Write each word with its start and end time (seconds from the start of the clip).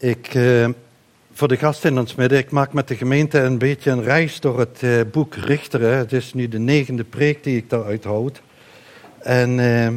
Ik, 0.00 0.34
uh, 0.34 0.68
voor 1.32 1.48
de 1.48 1.56
gasten 1.56 1.90
in 1.90 1.98
ons 1.98 2.14
midden, 2.14 2.38
ik 2.38 2.50
maak 2.50 2.72
met 2.72 2.88
de 2.88 2.96
gemeente 2.96 3.38
een 3.40 3.58
beetje 3.58 3.90
een 3.90 4.02
reis 4.02 4.40
door 4.40 4.58
het 4.58 4.80
uh, 4.82 5.00
boek 5.12 5.34
Richteren. 5.34 5.96
Het 5.96 6.12
is 6.12 6.34
nu 6.34 6.48
de 6.48 6.58
negende 6.58 7.04
preek 7.04 7.44
die 7.44 7.56
ik 7.56 7.70
daaruit 7.70 8.04
houd. 8.04 8.42
En 9.18 9.58
uh, 9.58 9.88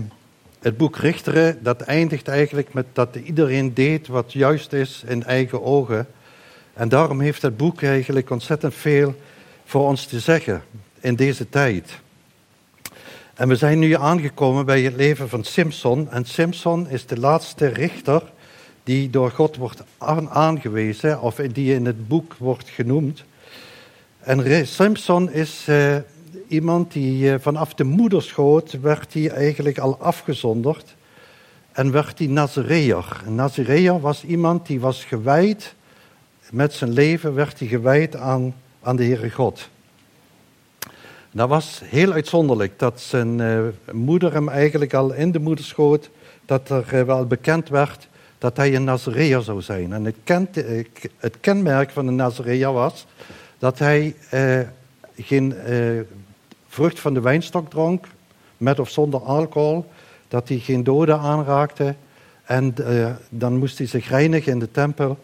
het 0.60 0.78
boek 0.78 0.97
Richteren, 0.97 1.58
dat 1.62 1.81
eindigt 1.81 2.28
eigenlijk 2.28 2.74
met 2.74 2.86
dat 2.94 3.16
iedereen 3.16 3.74
deed 3.74 4.08
wat 4.08 4.33
juist 4.33 4.74
is 4.74 5.03
in 5.08 5.24
eigen 5.24 5.63
ogen. 5.63 6.08
En 6.74 6.90
daarom 6.90 7.20
heeft 7.20 7.42
het 7.42 7.58
boek 7.58 7.81
eigenlijk 7.81 8.29
ontzettend 8.29 8.74
veel 8.74 9.15
voor 9.65 9.88
ons 9.88 10.06
te 10.06 10.20
zeggen 10.20 10.63
in 10.99 11.15
deze 11.15 11.49
tijd. 11.49 11.99
En 13.33 13.47
we 13.47 13.56
zijn 13.56 13.79
nu 13.79 13.96
aangekomen 13.96 14.65
bij 14.65 14.81
het 14.81 14.96
leven 14.96 15.29
van 15.29 15.44
Simpson. 15.44 16.12
En 16.12 16.26
Simpson 16.26 16.90
is 16.90 17.05
de 17.05 17.20
laatste 17.20 17.67
richter 17.67 18.33
die 18.84 19.09
door 19.09 19.31
God 19.31 19.55
wordt 19.55 19.84
aangewezen, 20.30 21.22
of 21.22 21.36
die 21.36 21.74
in 21.74 21.86
het 21.86 22.08
boek 22.08 22.36
wordt 22.38 22.70
genoemd. 22.70 23.24
En 24.20 24.68
Simpson 24.68 25.32
is 25.32 25.66
uh, 25.70 25.96
iemand 26.48 26.91
die 26.91 27.24
uh, 27.24 27.36
vanaf 27.40 27.74
de 27.74 27.84
moederschoot 27.84 28.72
werd 28.82 29.14
hij 29.14 29.30
eigenlijk 29.30 29.77
al 29.77 29.98
afgezonderd. 29.98 30.96
En 31.72 31.91
werd 31.91 32.20
hij 32.20 32.27
Nazareër. 32.27 33.24
Een 33.26 34.02
was 34.02 34.24
iemand 34.24 34.68
die 34.68 34.80
was 34.80 35.04
gewijd, 35.04 35.74
met 36.52 36.74
zijn 36.74 36.91
leven 36.91 37.34
werd 37.34 37.60
hij 37.60 37.68
gewijd 37.68 38.16
aan, 38.16 38.55
aan 38.82 38.96
de 38.96 39.04
Heere 39.04 39.32
God. 39.32 39.70
Dat 41.32 41.50
was 41.50 41.82
heel 41.86 42.12
uitzonderlijk 42.12 42.80
dat 42.80 43.02
zijn 43.02 43.40
uh, 43.40 43.60
moeder 43.91 44.34
hem 44.34 44.50
eigenlijk 44.50 44.94
al 44.94 45.13
in 45.13 45.32
de 45.32 45.40
moederschoot, 45.40 46.10
dat 46.46 46.70
er 46.70 47.05
wel 47.05 47.26
bekend 47.26 47.70
werd 47.70 48.08
dat 48.44 48.58
hij 48.58 48.76
een 48.76 48.84
Nazareër 48.84 49.42
zou 49.42 49.62
zijn. 49.62 49.94
En 49.94 50.06
het, 50.06 50.64
het 51.18 51.38
kenmerk 51.40 51.92
van 51.92 52.08
een 52.08 52.16
Nazareër 52.16 52.74
was 52.74 53.05
dat 53.58 53.80
hij 53.80 54.16
eh, 54.30 54.60
geen 55.18 55.55
eh, 55.55 56.00
vrucht 56.68 57.00
van 57.00 57.13
de 57.13 57.22
wijnstok 57.22 57.70
dronk, 57.70 58.08
met 58.58 58.80
of 58.80 58.90
zonder 58.90 59.22
alcohol, 59.22 59.91
dat 60.27 60.48
hij 60.50 60.58
geen 60.58 60.84
doden 60.84 61.20
aanraakte 61.20 61.96
en 62.44 62.74
eh, 62.76 63.12
dan 63.30 63.58
moest 63.58 63.77
hij 63.77 63.88
zich 63.88 64.09
reinigen 64.09 64.52
in 64.52 64.59
de 64.59 64.72
tempel 64.72 65.17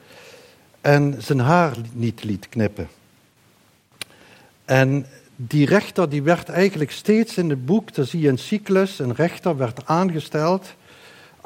en 0.82 1.16
zijn 1.18 1.40
haar 1.40 1.76
niet 1.94 2.24
liet 2.24 2.50
knippen. 2.50 2.88
En 4.66 5.06
die 5.36 5.66
rechter 5.66 6.10
die 6.10 6.24
werd 6.24 6.50
eigenlijk 6.50 6.92
steeds 6.92 7.38
in 7.38 7.50
het 7.50 7.66
boek, 7.66 7.94
daar 7.94 8.06
zie 8.06 8.20
je 8.20 8.30
een 8.30 8.38
cyclus, 8.38 9.00
een 9.00 9.16
rechter 9.16 9.58
werd 9.58 9.86
aangesteld 9.86 10.74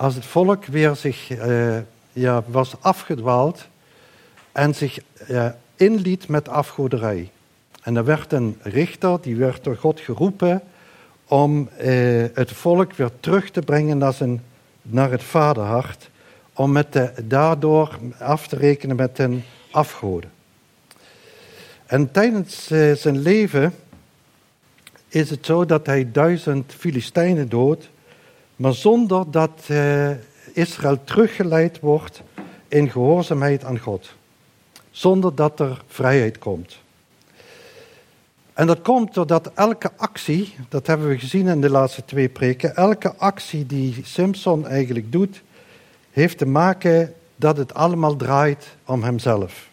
als 0.04 0.16
het 0.16 0.26
volk 0.26 0.66
weer 0.66 0.96
zich 0.96 1.30
uh, 1.30 1.78
ja, 2.14 2.44
was 2.48 2.76
afgedwaald 2.80 3.68
en 4.52 4.76
zich 4.76 5.00
inliet 5.76 6.28
met 6.28 6.50
afgoderij. 6.50 7.32
En 7.82 7.96
er 7.96 8.06
werd 8.06 8.32
een 8.34 8.58
richter, 8.62 9.18
die 9.22 9.36
werd 9.36 9.64
door 9.64 9.78
God 9.78 10.00
geroepen 10.00 10.62
om 11.28 11.70
uh, 11.82 12.26
het 12.34 12.52
volk 12.52 12.94
weer 12.94 13.10
terug 13.20 13.52
te 13.52 13.62
brengen 13.62 13.98
naar, 13.98 14.14
zijn, 14.14 14.44
naar 14.82 15.12
het 15.12 15.24
vaderhart, 15.24 16.10
om 16.54 16.72
met 16.72 16.94
de, 16.94 17.12
daardoor 17.24 18.00
af 18.20 18.48
te 18.48 18.56
rekenen 18.56 18.96
met 18.96 19.18
hun 19.18 19.44
afgoden. 19.72 20.32
En 21.86 22.12
tijdens 22.12 22.68
zijn 22.94 23.18
leven 23.18 23.74
is 25.08 25.30
het 25.30 25.46
zo 25.46 25.66
dat 25.66 25.86
hij 25.86 26.12
duizend 26.12 26.74
Filistijnen 26.78 27.50
doodt 27.50 27.92
maar 28.64 28.74
zonder 28.74 29.32
dat 29.32 29.68
uh, 29.72 30.10
Israël 30.54 31.04
teruggeleid 31.04 31.80
wordt 31.80 32.22
in 32.68 32.90
gehoorzaamheid 32.90 33.64
aan 33.64 33.80
God. 33.80 34.14
Zonder 34.92 35.36
dat 35.36 35.60
er 35.60 35.84
vrijheid 35.88 36.38
komt. 36.38 36.78
En 38.54 38.68
dat 38.68 38.82
komt 38.82 39.14
doordat 39.14 39.52
elke 39.54 39.92
actie, 39.96 40.56
dat 40.70 40.88
hebben 40.88 41.08
we 41.08 41.20
gezien 41.20 41.48
in 41.48 41.62
de 41.62 41.70
laatste 41.70 42.06
twee 42.06 42.30
preken, 42.30 42.76
elke 42.76 43.16
actie 43.16 43.66
die 43.66 44.02
Simpson 44.04 44.68
eigenlijk 44.68 45.12
doet, 45.12 45.42
heeft 46.12 46.38
te 46.38 46.46
maken 46.46 47.14
dat 47.36 47.58
het 47.58 47.74
allemaal 47.74 48.16
draait 48.16 48.76
om 48.86 49.04
hemzelf. 49.04 49.70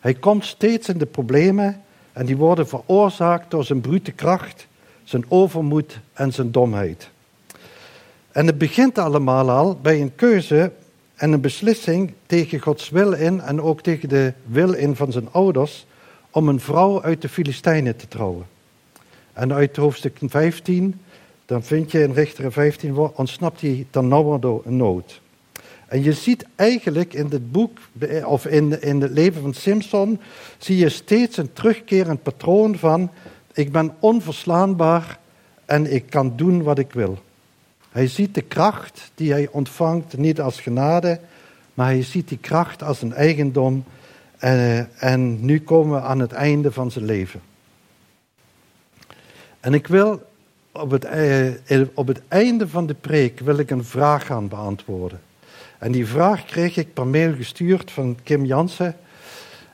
Hij 0.00 0.14
komt 0.14 0.44
steeds 0.44 0.88
in 0.88 0.98
de 0.98 1.06
problemen 1.06 1.82
en 2.12 2.26
die 2.26 2.36
worden 2.36 2.68
veroorzaakt 2.68 3.50
door 3.50 3.64
zijn 3.64 3.80
brute 3.80 4.12
kracht, 4.12 4.66
zijn 5.04 5.24
overmoed 5.28 5.98
en 6.12 6.32
zijn 6.32 6.50
domheid. 6.50 7.11
En 8.32 8.46
het 8.46 8.58
begint 8.58 8.98
allemaal 8.98 9.50
al 9.50 9.78
bij 9.82 10.00
een 10.00 10.14
keuze 10.14 10.72
en 11.14 11.32
een 11.32 11.40
beslissing 11.40 12.12
tegen 12.26 12.60
Gods 12.60 12.88
wil 12.88 13.12
in 13.12 13.40
en 13.40 13.60
ook 13.60 13.82
tegen 13.82 14.08
de 14.08 14.32
wil 14.46 14.72
in 14.72 14.96
van 14.96 15.12
zijn 15.12 15.28
ouders 15.32 15.86
om 16.30 16.48
een 16.48 16.60
vrouw 16.60 17.02
uit 17.02 17.22
de 17.22 17.28
Filistijnen 17.28 17.96
te 17.96 18.08
trouwen. 18.08 18.46
En 19.32 19.52
uit 19.52 19.76
hoofdstuk 19.76 20.18
15, 20.20 21.00
dan 21.46 21.62
vind 21.62 21.90
je 21.90 22.02
in 22.02 22.12
Richteren 22.12 22.52
15, 22.52 22.96
ontsnapt 22.96 23.60
hij 23.60 23.86
dan 23.90 24.08
nauwer 24.08 24.60
nood. 24.64 25.20
En 25.86 26.02
je 26.02 26.12
ziet 26.12 26.46
eigenlijk 26.54 27.14
in 27.14 27.28
dit 27.28 27.52
boek, 27.52 27.78
of 28.24 28.46
in, 28.46 28.82
in 28.82 29.00
het 29.00 29.10
leven 29.10 29.42
van 29.42 29.54
Simpson, 29.54 30.20
zie 30.58 30.76
je 30.76 30.88
steeds 30.88 31.36
een 31.36 31.52
terugkerend 31.52 32.22
patroon 32.22 32.76
van 32.76 33.10
ik 33.52 33.72
ben 33.72 33.94
onverslaanbaar 33.98 35.18
en 35.64 35.92
ik 35.92 36.10
kan 36.10 36.32
doen 36.36 36.62
wat 36.62 36.78
ik 36.78 36.92
wil. 36.92 37.18
Hij 37.92 38.06
ziet 38.06 38.34
de 38.34 38.42
kracht 38.42 39.10
die 39.14 39.32
hij 39.32 39.48
ontvangt 39.50 40.16
niet 40.16 40.40
als 40.40 40.60
genade, 40.60 41.20
maar 41.74 41.86
hij 41.86 42.02
ziet 42.02 42.28
die 42.28 42.38
kracht 42.38 42.82
als 42.82 43.02
een 43.02 43.12
eigendom. 43.12 43.84
Uh, 44.40 45.02
en 45.02 45.44
nu 45.44 45.60
komen 45.60 46.00
we 46.00 46.06
aan 46.06 46.18
het 46.18 46.32
einde 46.32 46.72
van 46.72 46.90
zijn 46.90 47.04
leven. 47.04 47.40
En 49.60 49.74
ik 49.74 49.86
wil 49.86 50.22
op 50.72 50.90
het, 50.90 51.04
uh, 51.70 51.86
op 51.94 52.06
het 52.06 52.20
einde 52.28 52.68
van 52.68 52.86
de 52.86 52.94
preek 52.94 53.40
wil 53.40 53.58
ik 53.58 53.70
een 53.70 53.84
vraag 53.84 54.26
gaan 54.26 54.48
beantwoorden. 54.48 55.20
En 55.78 55.92
die 55.92 56.06
vraag 56.06 56.44
kreeg 56.44 56.76
ik 56.76 56.92
per 56.92 57.06
mail 57.06 57.34
gestuurd 57.34 57.90
van 57.90 58.18
Kim 58.22 58.44
Jansen. 58.44 58.96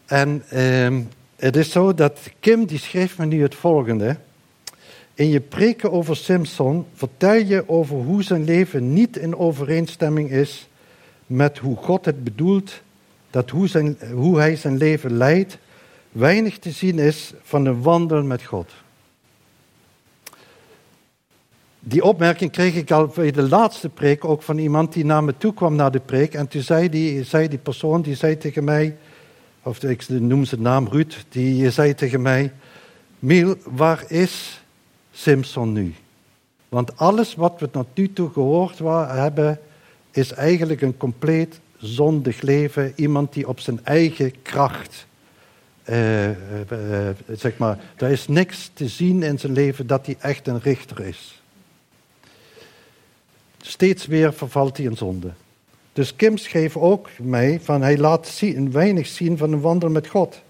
En 0.06 0.44
uh, 0.52 0.98
het 1.36 1.56
is 1.56 1.70
zo 1.70 1.94
dat 1.94 2.18
Kim 2.40 2.66
die 2.66 2.78
schreef 2.78 3.18
me 3.18 3.26
nu 3.26 3.42
het 3.42 3.54
volgende. 3.54 4.16
In 5.18 5.28
je 5.28 5.40
preken 5.40 5.92
over 5.92 6.16
Simpson 6.16 6.86
vertel 6.94 7.34
je 7.34 7.68
over 7.68 7.96
hoe 7.96 8.22
zijn 8.22 8.44
leven 8.44 8.92
niet 8.92 9.16
in 9.16 9.36
overeenstemming 9.36 10.30
is 10.30 10.68
met 11.26 11.58
hoe 11.58 11.76
God 11.76 12.04
het 12.04 12.24
bedoelt, 12.24 12.82
dat 13.30 13.50
hoe, 13.50 13.68
zijn, 13.68 13.98
hoe 14.12 14.38
hij 14.38 14.56
zijn 14.56 14.76
leven 14.76 15.16
leidt, 15.16 15.58
weinig 16.12 16.58
te 16.58 16.70
zien 16.70 16.98
is 16.98 17.32
van 17.42 17.66
een 17.66 17.82
wandel 17.82 18.22
met 18.22 18.44
God. 18.44 18.70
Die 21.80 22.04
opmerking 22.04 22.50
kreeg 22.50 22.74
ik 22.74 22.90
al 22.90 23.06
bij 23.06 23.30
de 23.30 23.48
laatste 23.48 23.88
preek 23.88 24.24
ook 24.24 24.42
van 24.42 24.58
iemand 24.58 24.92
die 24.92 25.04
naar 25.04 25.24
me 25.24 25.34
toe 25.38 25.54
kwam 25.54 25.74
naar 25.74 25.90
de 25.90 26.00
preek. 26.00 26.34
En 26.34 26.48
toen 26.48 26.62
zei 26.62 26.88
die, 26.88 27.24
zei 27.24 27.48
die 27.48 27.58
persoon, 27.58 28.02
die 28.02 28.14
zei 28.14 28.36
tegen 28.36 28.64
mij, 28.64 28.96
of 29.62 29.82
ik 29.82 30.08
noem 30.08 30.44
zijn 30.44 30.62
naam 30.62 30.88
Ruud, 30.88 31.24
die 31.28 31.70
zei 31.70 31.94
tegen 31.94 32.22
mij, 32.22 32.52
Miel, 33.18 33.56
waar 33.64 34.04
is 34.08 34.62
Simpson 35.18 35.72
nu. 35.72 35.94
Want 36.68 36.96
alles 36.96 37.34
wat 37.34 37.60
we 37.60 37.70
tot 37.70 37.86
nu 37.94 38.12
toe 38.12 38.30
gehoord 38.30 38.78
hebben, 39.08 39.60
is 40.10 40.32
eigenlijk 40.32 40.82
een 40.82 40.96
compleet 40.96 41.60
zondig 41.76 42.40
leven. 42.40 42.92
Iemand 42.96 43.32
die 43.32 43.48
op 43.48 43.60
zijn 43.60 43.84
eigen 43.84 44.42
kracht, 44.42 45.06
uh, 45.84 46.28
uh, 46.28 46.34
zeg 47.32 47.56
maar, 47.56 47.78
er 47.96 48.10
is 48.10 48.28
niks 48.28 48.70
te 48.74 48.88
zien 48.88 49.22
in 49.22 49.38
zijn 49.38 49.52
leven 49.52 49.86
dat 49.86 50.06
hij 50.06 50.16
echt 50.20 50.46
een 50.46 50.60
richter 50.60 51.00
is. 51.00 51.42
Steeds 53.60 54.06
weer 54.06 54.32
vervalt 54.32 54.76
hij 54.76 54.86
in 54.86 54.96
zonde. 54.96 55.30
Dus 55.92 56.16
Kim 56.16 56.36
schreef 56.36 56.76
ook 56.76 57.08
mij 57.18 57.60
van 57.62 57.82
hij 57.82 57.98
laat 57.98 58.28
zien, 58.28 58.72
weinig 58.72 59.06
zien 59.06 59.38
van 59.38 59.52
een 59.52 59.60
wandel 59.60 59.90
met 59.90 60.06
God. 60.06 60.40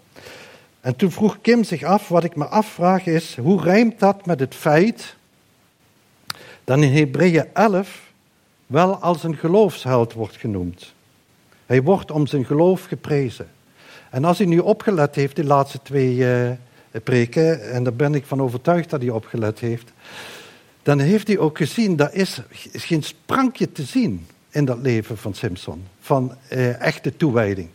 En 0.80 0.96
toen 0.96 1.10
vroeg 1.10 1.38
Kim 1.40 1.64
zich 1.64 1.82
af, 1.82 2.08
wat 2.08 2.24
ik 2.24 2.36
me 2.36 2.44
afvraag 2.44 3.06
is, 3.06 3.36
hoe 3.36 3.62
rijmt 3.62 3.98
dat 3.98 4.26
met 4.26 4.40
het 4.40 4.54
feit 4.54 5.16
dat 6.64 6.78
in 6.78 6.92
Hebreeën 6.92 7.46
11 7.52 8.12
wel 8.66 8.96
als 8.96 9.22
een 9.22 9.36
geloofsheld 9.36 10.12
wordt 10.12 10.36
genoemd. 10.36 10.94
Hij 11.66 11.82
wordt 11.82 12.10
om 12.10 12.26
zijn 12.26 12.44
geloof 12.44 12.84
geprezen. 12.84 13.48
En 14.10 14.24
als 14.24 14.38
hij 14.38 14.46
nu 14.46 14.58
opgelet 14.58 15.14
heeft, 15.14 15.36
de 15.36 15.44
laatste 15.44 15.80
twee 15.82 16.14
uh, 16.14 16.50
preken, 17.04 17.70
en 17.72 17.84
daar 17.84 17.94
ben 17.94 18.14
ik 18.14 18.24
van 18.26 18.42
overtuigd 18.42 18.90
dat 18.90 19.00
hij 19.00 19.10
opgelet 19.10 19.58
heeft, 19.58 19.92
dan 20.82 20.98
heeft 20.98 21.26
hij 21.26 21.38
ook 21.38 21.56
gezien, 21.56 21.96
dat 21.96 22.12
is 22.12 22.40
geen 22.72 23.02
sprankje 23.02 23.72
te 23.72 23.82
zien 23.82 24.26
in 24.50 24.64
dat 24.64 24.78
leven 24.82 25.18
van 25.18 25.34
Simpson, 25.34 25.84
van 26.00 26.36
uh, 26.52 26.80
echte 26.80 27.16
toewijding. 27.16 27.68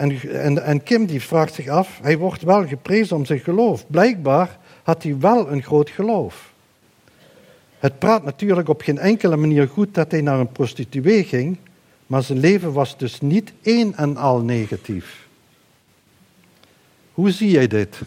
En, 0.00 0.20
en, 0.30 0.64
en 0.64 0.82
Kim 0.82 1.06
die 1.06 1.20
vraagt 1.20 1.54
zich 1.54 1.68
af, 1.68 1.98
hij 2.02 2.18
wordt 2.18 2.42
wel 2.42 2.66
geprezen 2.66 3.16
om 3.16 3.24
zijn 3.24 3.40
geloof. 3.40 3.86
Blijkbaar 3.86 4.58
had 4.82 5.02
hij 5.02 5.18
wel 5.18 5.50
een 5.50 5.62
groot 5.62 5.90
geloof. 5.90 6.52
Het 7.78 7.98
praat 7.98 8.24
natuurlijk 8.24 8.68
op 8.68 8.82
geen 8.82 8.98
enkele 8.98 9.36
manier 9.36 9.68
goed 9.68 9.94
dat 9.94 10.10
hij 10.10 10.20
naar 10.20 10.38
een 10.38 10.52
prostituee 10.52 11.24
ging, 11.24 11.56
maar 12.06 12.22
zijn 12.22 12.38
leven 12.38 12.72
was 12.72 12.96
dus 12.96 13.20
niet 13.20 13.52
één 13.62 13.96
en 13.96 14.16
al 14.16 14.40
negatief. 14.40 15.26
Hoe 17.12 17.30
zie 17.30 17.50
jij 17.50 17.66
dit? 17.66 18.00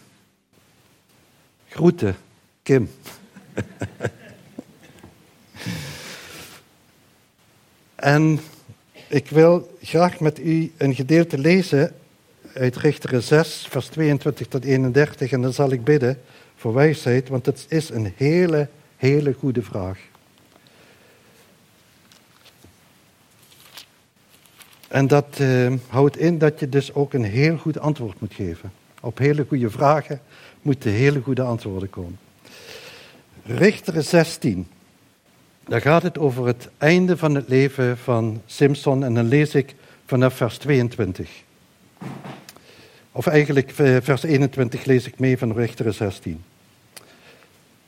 Groeten, 1.67 2.15
Kim. 2.63 2.89
en 7.95 8.39
ik 9.13 9.29
wil 9.29 9.77
graag 9.81 10.19
met 10.19 10.39
u 10.39 10.71
een 10.77 10.95
gedeelte 10.95 11.37
lezen 11.37 11.95
uit 12.53 12.75
Richteren 12.75 13.23
6, 13.23 13.67
vers 13.69 13.87
22 13.87 14.47
tot 14.47 14.63
31. 14.63 15.31
En 15.31 15.41
dan 15.41 15.53
zal 15.53 15.71
ik 15.71 15.83
bidden 15.83 16.19
voor 16.55 16.73
wijsheid, 16.73 17.29
want 17.29 17.45
het 17.45 17.65
is 17.69 17.89
een 17.89 18.13
hele, 18.17 18.67
hele 18.97 19.33
goede 19.33 19.61
vraag. 19.61 19.99
En 24.87 25.07
dat 25.07 25.37
uh, 25.41 25.73
houdt 25.87 26.17
in 26.17 26.37
dat 26.37 26.59
je 26.59 26.69
dus 26.69 26.93
ook 26.93 27.13
een 27.13 27.23
heel 27.23 27.57
goed 27.57 27.79
antwoord 27.79 28.19
moet 28.19 28.33
geven. 28.33 28.71
Op 29.01 29.17
hele 29.17 29.45
goede 29.47 29.69
vragen 29.69 30.21
moeten 30.61 30.91
hele 30.91 31.21
goede 31.21 31.41
antwoorden 31.41 31.89
komen. 31.89 32.19
Richteren 33.45 34.03
16. 34.03 34.67
Daar 35.67 35.81
gaat 35.81 36.03
het 36.03 36.17
over 36.17 36.47
het 36.47 36.69
einde 36.77 37.17
van 37.17 37.35
het 37.35 37.49
leven 37.49 37.97
van 37.97 38.41
Simpson 38.45 39.03
en 39.03 39.13
dan 39.13 39.27
lees 39.27 39.55
ik 39.55 39.75
vanaf 40.05 40.33
vers 40.33 40.57
22. 40.57 41.29
Of 43.11 43.27
eigenlijk 43.27 43.71
eh, 43.71 43.97
vers 44.01 44.23
21 44.23 44.85
lees 44.85 45.07
ik 45.07 45.19
mee 45.19 45.37
van 45.37 45.53
Richteren 45.53 45.93
16. 45.93 46.43
Het 46.93 47.03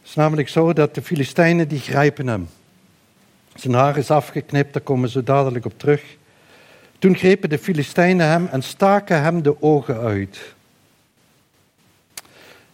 is 0.03 0.15
namelijk 0.15 0.49
zo 0.49 0.73
dat 0.73 0.95
de 0.95 1.01
Filistijnen 1.01 1.67
die 1.67 1.79
grijpen 1.79 2.27
hem. 2.27 2.47
Zijn 3.55 3.73
haar 3.73 3.97
is 3.97 4.11
afgeknipt, 4.11 4.73
daar 4.73 4.81
komen 4.81 5.09
ze 5.09 5.23
dadelijk 5.23 5.65
op 5.65 5.79
terug. 5.79 6.03
Toen 6.99 7.15
grepen 7.15 7.49
de 7.49 7.57
Filistijnen 7.57 8.27
hem 8.27 8.47
en 8.47 8.63
staken 8.63 9.21
hem 9.21 9.41
de 9.41 9.61
ogen 9.61 9.99
uit. 9.99 10.53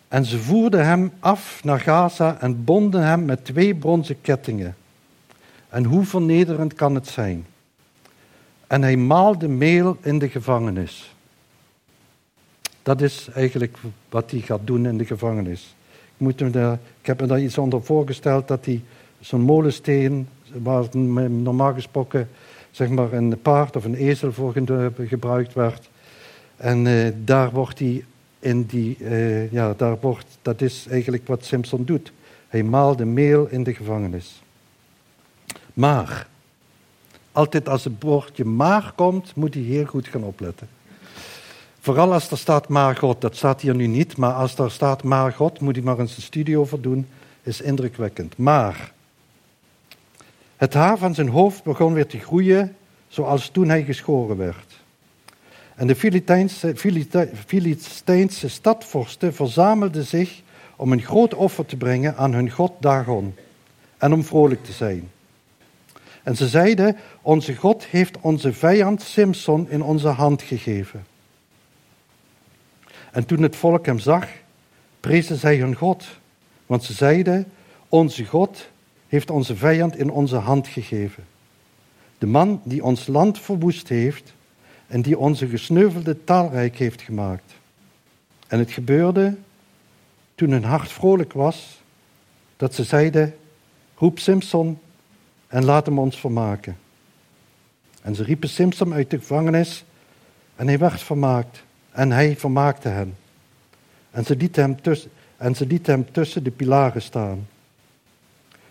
En 0.07 0.25
ze 0.25 0.37
voerden 0.37 0.85
hem 0.85 1.11
af 1.19 1.63
naar 1.63 1.79
Gaza 1.79 2.37
en 2.39 2.63
bonden 2.63 3.03
hem 3.03 3.25
met 3.25 3.45
twee 3.45 3.75
bronzen 3.75 4.21
kettingen. 4.21 4.75
En 5.71 5.83
hoe 5.83 6.05
vernederend 6.05 6.73
kan 6.73 6.95
het 6.95 7.07
zijn? 7.07 7.45
En 8.67 8.81
hij 8.81 8.97
maalde 8.97 9.47
meel 9.47 9.97
in 10.01 10.19
de 10.19 10.29
gevangenis. 10.29 11.15
Dat 12.83 13.01
is 13.01 13.27
eigenlijk 13.33 13.77
wat 14.09 14.31
hij 14.31 14.39
gaat 14.39 14.61
doen 14.63 14.85
in 14.85 14.97
de 14.97 15.05
gevangenis. 15.05 15.75
Ik, 16.05 16.17
moet 16.17 16.41
ik 16.41 16.79
heb 17.01 17.21
me 17.21 17.27
daar 17.27 17.41
iets 17.41 17.57
onder 17.57 17.83
voorgesteld 17.83 18.47
dat 18.47 18.65
hij 18.65 18.81
zo'n 19.19 19.41
molensteen, 19.41 20.27
waar 20.61 20.97
normaal 20.97 21.73
gesproken 21.73 22.29
zeg 22.71 22.89
maar 22.89 23.13
een 23.13 23.41
paard 23.41 23.75
of 23.75 23.85
een 23.85 23.95
ezel 23.95 24.33
voor 24.33 24.53
gebruikt 24.97 25.53
werd. 25.53 25.89
En 26.57 26.85
uh, 26.85 27.07
daar 27.23 27.51
wordt 27.51 27.79
hij 27.79 28.05
in 28.39 28.63
die, 28.63 28.97
uh, 28.99 29.51
ja, 29.51 29.73
daar 29.77 29.97
wordt, 29.99 30.37
dat 30.41 30.61
is 30.61 30.85
eigenlijk 30.89 31.27
wat 31.27 31.45
Simpson 31.45 31.83
doet. 31.83 32.11
Hij 32.47 32.63
maalde 32.63 33.05
meel 33.05 33.47
in 33.49 33.63
de 33.63 33.73
gevangenis. 33.73 34.40
Maar, 35.73 36.27
altijd 37.31 37.69
als 37.69 37.83
het 37.83 37.93
woordje 37.99 38.45
maar 38.45 38.93
komt, 38.95 39.35
moet 39.35 39.53
hij 39.53 39.63
heel 39.63 39.85
goed 39.85 40.07
gaan 40.07 40.23
opletten. 40.23 40.67
Vooral 41.79 42.13
als 42.13 42.31
er 42.31 42.37
staat 42.37 42.67
maar 42.67 42.95
God, 42.95 43.21
dat 43.21 43.35
staat 43.35 43.61
hier 43.61 43.75
nu 43.75 43.87
niet, 43.87 44.17
maar 44.17 44.33
als 44.33 44.57
er 44.57 44.71
staat 44.71 45.03
maar 45.03 45.31
God, 45.33 45.59
moet 45.59 45.75
hij 45.75 45.83
maar 45.83 45.99
eens 45.99 46.15
een 46.15 46.23
studie 46.23 46.57
over 46.57 46.81
doen, 46.81 47.07
is 47.43 47.61
indrukwekkend. 47.61 48.37
Maar, 48.37 48.91
het 50.57 50.73
haar 50.73 50.97
van 50.97 51.15
zijn 51.15 51.29
hoofd 51.29 51.63
begon 51.63 51.93
weer 51.93 52.07
te 52.07 52.19
groeien, 52.19 52.75
zoals 53.07 53.49
toen 53.49 53.69
hij 53.69 53.83
geschoren 53.83 54.37
werd. 54.37 54.79
En 55.75 55.87
de 55.87 55.95
Filistijnse 57.45 58.49
stadvorsten 58.49 59.33
verzamelden 59.33 60.05
zich 60.05 60.41
om 60.75 60.91
een 60.91 61.01
groot 61.01 61.33
offer 61.33 61.65
te 61.65 61.75
brengen 61.75 62.17
aan 62.17 62.33
hun 62.33 62.49
god 62.49 62.71
Dagon 62.79 63.35
en 63.97 64.13
om 64.13 64.23
vrolijk 64.23 64.63
te 64.63 64.71
zijn. 64.71 65.11
En 66.23 66.35
ze 66.35 66.47
zeiden, 66.47 66.97
onze 67.21 67.55
God 67.55 67.85
heeft 67.85 68.17
onze 68.19 68.53
vijand 68.53 69.01
Simson 69.01 69.69
in 69.69 69.81
onze 69.81 70.07
hand 70.07 70.41
gegeven. 70.41 71.05
En 73.11 73.25
toen 73.25 73.41
het 73.41 73.55
volk 73.55 73.85
hem 73.85 73.99
zag, 73.99 74.27
prezen 74.99 75.37
zij 75.37 75.57
hun 75.57 75.75
God. 75.75 76.05
Want 76.65 76.83
ze 76.83 76.93
zeiden, 76.93 77.45
onze 77.89 78.25
God 78.25 78.69
heeft 79.07 79.29
onze 79.29 79.55
vijand 79.55 79.97
in 79.97 80.11
onze 80.11 80.35
hand 80.35 80.67
gegeven. 80.67 81.23
De 82.17 82.27
man 82.27 82.61
die 82.63 82.83
ons 82.83 83.07
land 83.07 83.39
verwoest 83.39 83.87
heeft 83.87 84.33
en 84.87 85.01
die 85.01 85.17
onze 85.17 85.47
gesneuvelde 85.47 86.23
taalrijk 86.23 86.77
heeft 86.77 87.01
gemaakt. 87.01 87.53
En 88.47 88.59
het 88.59 88.71
gebeurde 88.71 89.35
toen 90.35 90.51
hun 90.51 90.63
hart 90.63 90.91
vrolijk 90.91 91.33
was, 91.33 91.81
dat 92.57 92.73
ze 92.75 92.83
zeiden, 92.83 93.35
roep 93.95 94.19
Simpson 94.19 94.79
en 95.51 95.65
laat 95.65 95.85
hem 95.85 95.99
ons 95.99 96.19
vermaken. 96.19 96.77
En 98.01 98.15
ze 98.15 98.23
riepen 98.23 98.49
Simpson 98.49 98.93
uit 98.93 99.09
de 99.09 99.17
gevangenis 99.17 99.83
en 100.55 100.67
hij 100.67 100.77
werd 100.77 101.01
vermaakt 101.01 101.63
en 101.91 102.11
hij 102.11 102.35
vermaakte 102.37 102.87
hen. 102.87 103.17
En 104.11 104.25
ze 104.25 104.35
lieten 104.35 104.63
hem 104.63 104.81
tussen, 104.81 105.11
en 105.37 105.55
ze 105.55 105.79
hem 105.83 106.11
tussen 106.11 106.43
de 106.43 106.51
pilaren 106.51 107.01
staan. 107.01 107.47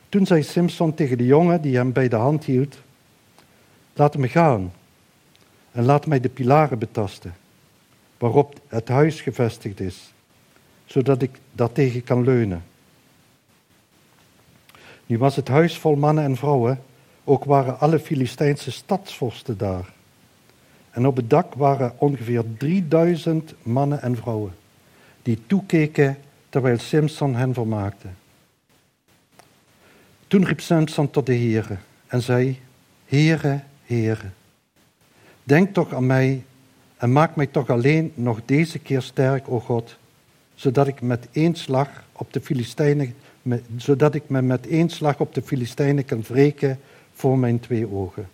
Toen 0.08 0.26
zei 0.26 0.42
Simpson 0.42 0.94
tegen 0.94 1.18
de 1.18 1.26
jongen 1.26 1.60
die 1.62 1.76
hem 1.76 1.92
bij 1.92 2.08
de 2.08 2.16
hand 2.16 2.44
hield, 2.44 2.76
laat 3.94 4.16
me 4.16 4.28
gaan 4.28 4.72
en 5.72 5.84
laat 5.84 6.06
mij 6.06 6.20
de 6.20 6.28
pilaren 6.28 6.78
betasten, 6.78 7.34
waarop 8.18 8.60
het 8.68 8.88
huis 8.88 9.20
gevestigd 9.20 9.80
is, 9.80 10.12
zodat 10.84 11.22
ik 11.22 11.38
daartegen 11.52 12.04
kan 12.04 12.24
leunen. 12.24 12.62
Nu 15.10 15.18
was 15.18 15.36
het 15.36 15.48
huis 15.48 15.78
vol 15.78 15.96
mannen 15.96 16.24
en 16.24 16.36
vrouwen, 16.36 16.82
ook 17.24 17.44
waren 17.44 17.80
alle 17.80 17.98
Filistijnse 17.98 18.70
stadsvorsten 18.70 19.58
daar. 19.58 19.92
En 20.90 21.06
op 21.06 21.16
het 21.16 21.30
dak 21.30 21.54
waren 21.54 21.92
ongeveer 21.98 22.44
3000 22.58 23.54
mannen 23.62 24.02
en 24.02 24.16
vrouwen, 24.16 24.52
die 25.22 25.42
toekeken 25.46 26.18
terwijl 26.48 26.78
Simpson 26.78 27.34
hen 27.34 27.54
vermaakte. 27.54 28.06
Toen 30.26 30.44
riep 30.44 30.60
Simpson 30.60 31.10
tot 31.10 31.26
de 31.26 31.32
heren 31.32 31.80
en 32.06 32.22
zei, 32.22 32.60
Heren, 33.04 33.64
heren, 33.84 34.34
denk 35.42 35.74
toch 35.74 35.94
aan 35.94 36.06
mij 36.06 36.44
en 36.96 37.12
maak 37.12 37.36
mij 37.36 37.46
toch 37.46 37.70
alleen 37.70 38.12
nog 38.14 38.40
deze 38.44 38.78
keer 38.78 39.02
sterk, 39.02 39.48
o 39.48 39.60
God, 39.60 39.96
zodat 40.54 40.86
ik 40.86 41.00
met 41.00 41.28
één 41.32 41.54
slag 41.54 42.04
op 42.12 42.32
de 42.32 42.40
Filistijnen 42.40 43.14
zodat 43.76 44.14
ik 44.14 44.28
me 44.28 44.42
met 44.42 44.66
één 44.66 44.88
slag 44.88 45.20
op 45.20 45.34
de 45.34 45.42
Filistijnen 45.42 46.04
kan 46.04 46.22
wreken 46.22 46.80
voor 47.12 47.38
mijn 47.38 47.60
twee 47.60 47.92
ogen. 47.92 48.28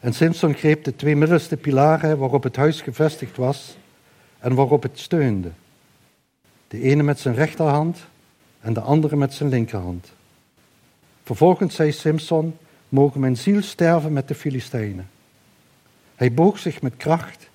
En 0.00 0.12
Simpson 0.12 0.54
greep 0.54 0.84
de 0.84 0.96
twee 0.96 1.16
middelste 1.16 1.56
pilaren 1.56 2.18
waarop 2.18 2.42
het 2.42 2.56
huis 2.56 2.80
gevestigd 2.80 3.36
was 3.36 3.76
en 4.38 4.54
waarop 4.54 4.82
het 4.82 4.98
steunde. 4.98 5.50
De 6.68 6.80
ene 6.80 7.02
met 7.02 7.18
zijn 7.18 7.34
rechterhand 7.34 7.98
en 8.60 8.72
de 8.72 8.80
andere 8.80 9.16
met 9.16 9.34
zijn 9.34 9.48
linkerhand. 9.48 10.12
Vervolgens 11.22 11.74
zei 11.74 11.92
Simpson, 11.92 12.56
mogen 12.88 13.20
mijn 13.20 13.36
ziel 13.36 13.62
sterven 13.62 14.12
met 14.12 14.28
de 14.28 14.34
Filistijnen. 14.34 15.08
Hij 16.14 16.32
boog 16.32 16.58
zich 16.58 16.82
met 16.82 16.96
kracht 16.96 17.48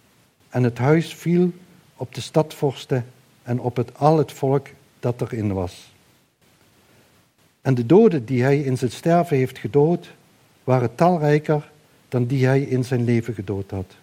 en 0.49 0.63
het 0.63 0.77
huis 0.77 1.13
viel 1.13 1.51
op 1.95 2.13
de 2.15 2.21
stadvorsten 2.21 3.05
en 3.43 3.59
op 3.59 3.75
het, 3.75 3.97
al 3.97 4.17
het 4.17 4.31
volk 4.31 4.67
dat 4.99 5.21
erin 5.21 5.53
was. 5.53 5.93
En 7.61 7.73
de 7.75 7.85
doden 7.85 8.25
die 8.25 8.43
hij 8.43 8.59
in 8.59 8.77
zijn 8.77 8.91
sterven 8.91 9.37
heeft 9.37 9.57
gedood, 9.57 10.11
waren 10.63 10.95
talrijker 10.95 11.71
dan 12.09 12.25
die 12.25 12.45
hij 12.45 12.61
in 12.61 12.85
zijn 12.85 13.03
leven 13.03 13.33
gedood 13.33 13.71
had. 13.71 13.95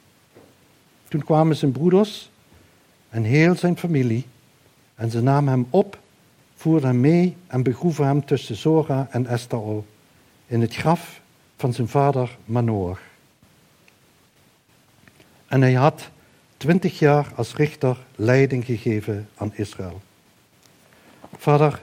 Toen 1.08 1.24
kwamen 1.24 1.56
zijn 1.56 1.72
broeders 1.72 2.30
en 3.08 3.22
heel 3.22 3.54
zijn 3.54 3.76
familie 3.76 4.26
en 4.94 5.10
ze 5.10 5.22
namen 5.22 5.52
hem 5.52 5.66
op, 5.70 5.98
voerden 6.56 6.88
hem 6.88 7.00
mee 7.00 7.36
en 7.46 7.62
begroeven 7.62 8.06
hem 8.06 8.24
tussen 8.24 8.56
Zora 8.56 9.08
en 9.10 9.26
Estaol 9.26 9.86
in 10.46 10.60
het 10.60 10.74
graf 10.74 11.20
van 11.56 11.72
zijn 11.72 11.88
vader 11.88 12.36
Manoach. 12.44 13.00
En 15.46 15.60
hij 15.60 15.72
had 15.72 16.10
twintig 16.56 16.98
jaar 16.98 17.32
als 17.34 17.54
richter 17.54 17.96
leiding 18.14 18.64
gegeven 18.64 19.28
aan 19.34 19.54
Israël. 19.54 20.00
Vader, 21.36 21.82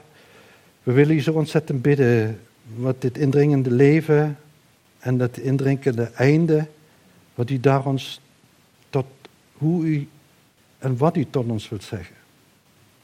we 0.82 0.92
willen 0.92 1.16
u 1.16 1.20
zo 1.20 1.32
ontzettend 1.32 1.82
bidden 1.82 2.40
wat 2.74 3.00
dit 3.00 3.18
indringende 3.18 3.70
leven 3.70 4.38
en 4.98 5.18
dat 5.18 5.38
indringende 5.38 6.10
einde, 6.14 6.66
wat 7.34 7.50
u 7.50 7.60
daar 7.60 7.86
ons 7.86 8.20
tot 8.90 9.06
hoe 9.52 9.84
u 9.84 10.08
en 10.78 10.96
wat 10.96 11.16
u 11.16 11.26
tot 11.30 11.46
ons 11.46 11.68
wilt 11.68 11.84
zeggen. 11.84 12.16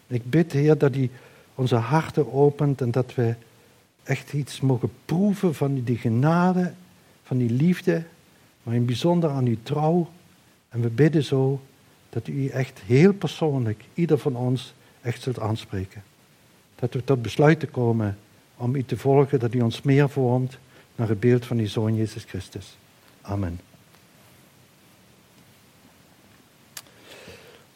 Ik 0.07 0.31
bid, 0.31 0.53
Heer, 0.53 0.79
dat 0.79 0.97
u 0.97 1.11
onze 1.55 1.77
harten 1.77 2.33
opent 2.33 2.81
en 2.81 2.91
dat 2.91 3.15
we 3.15 3.35
echt 4.03 4.33
iets 4.33 4.61
mogen 4.61 4.91
proeven 5.05 5.55
van 5.55 5.83
die 5.83 5.97
genade 5.97 6.73
van 7.23 7.39
uw 7.39 7.57
liefde, 7.57 8.03
maar 8.63 8.75
in 8.75 8.85
bijzonder 8.85 9.31
aan 9.31 9.47
uw 9.47 9.57
trouw. 9.63 10.11
En 10.69 10.81
we 10.81 10.89
bidden 10.89 11.25
zo 11.25 11.61
dat 12.11 12.29
u 12.29 12.47
echt 12.49 12.81
heel 12.87 13.13
persoonlijk, 13.13 13.85
ieder 13.95 14.19
van 14.19 14.37
ons, 14.37 14.75
echt 15.01 15.23
zult 15.23 15.41
aanspreken. 15.41 16.03
Dat 16.81 16.95
we 16.95 17.05
tot 17.05 17.23
besluiten 17.23 17.71
komen 17.71 18.19
om 18.57 18.75
u 18.75 18.85
te 18.85 18.97
volgen, 18.97 19.39
dat 19.39 19.55
u 19.55 19.61
ons 19.61 19.83
meer 19.83 20.09
vormt 20.09 20.59
naar 20.97 21.09
het 21.09 21.21
beeld 21.21 21.47
van 21.47 21.59
uw 21.59 21.67
Zoon 21.67 21.97
Jezus 21.97 22.25
Christus. 22.25 22.77
Amen. 23.23 23.61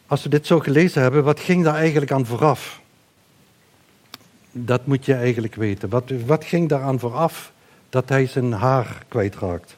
Als 0.07 0.23
we 0.23 0.29
dit 0.29 0.47
zo 0.47 0.59
gelezen 0.59 1.03
hebben, 1.03 1.25
wat 1.25 1.41
ging 1.41 1.65
daar 1.65 1.75
eigenlijk 1.75 2.13
aan 2.13 2.27
vooraf? 2.27 2.81
Dat 4.53 4.87
moet 4.87 5.05
je 5.05 5.15
eigenlijk 5.15 5.55
weten. 5.55 5.89
Wat, 5.89 6.13
wat 6.27 6.45
ging 6.45 6.69
daar 6.69 6.83
aan 6.83 6.99
vooraf 6.99 7.53
dat 7.89 8.09
hij 8.09 8.27
zijn 8.27 8.53
haar 8.53 9.05
kwijtraakt? 9.09 9.77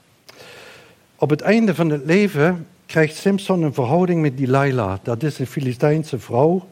Op 1.16 1.30
het 1.30 1.40
einde 1.40 1.74
van 1.74 1.90
het 1.90 2.04
leven 2.04 2.66
krijgt 2.86 3.16
Simpson 3.16 3.62
een 3.62 3.74
verhouding 3.74 4.20
met 4.20 4.36
Delilah. 4.36 4.98
Dat 5.02 5.22
is 5.22 5.38
een 5.38 5.46
Filistijnse 5.46 6.18
vrouw. 6.18 6.68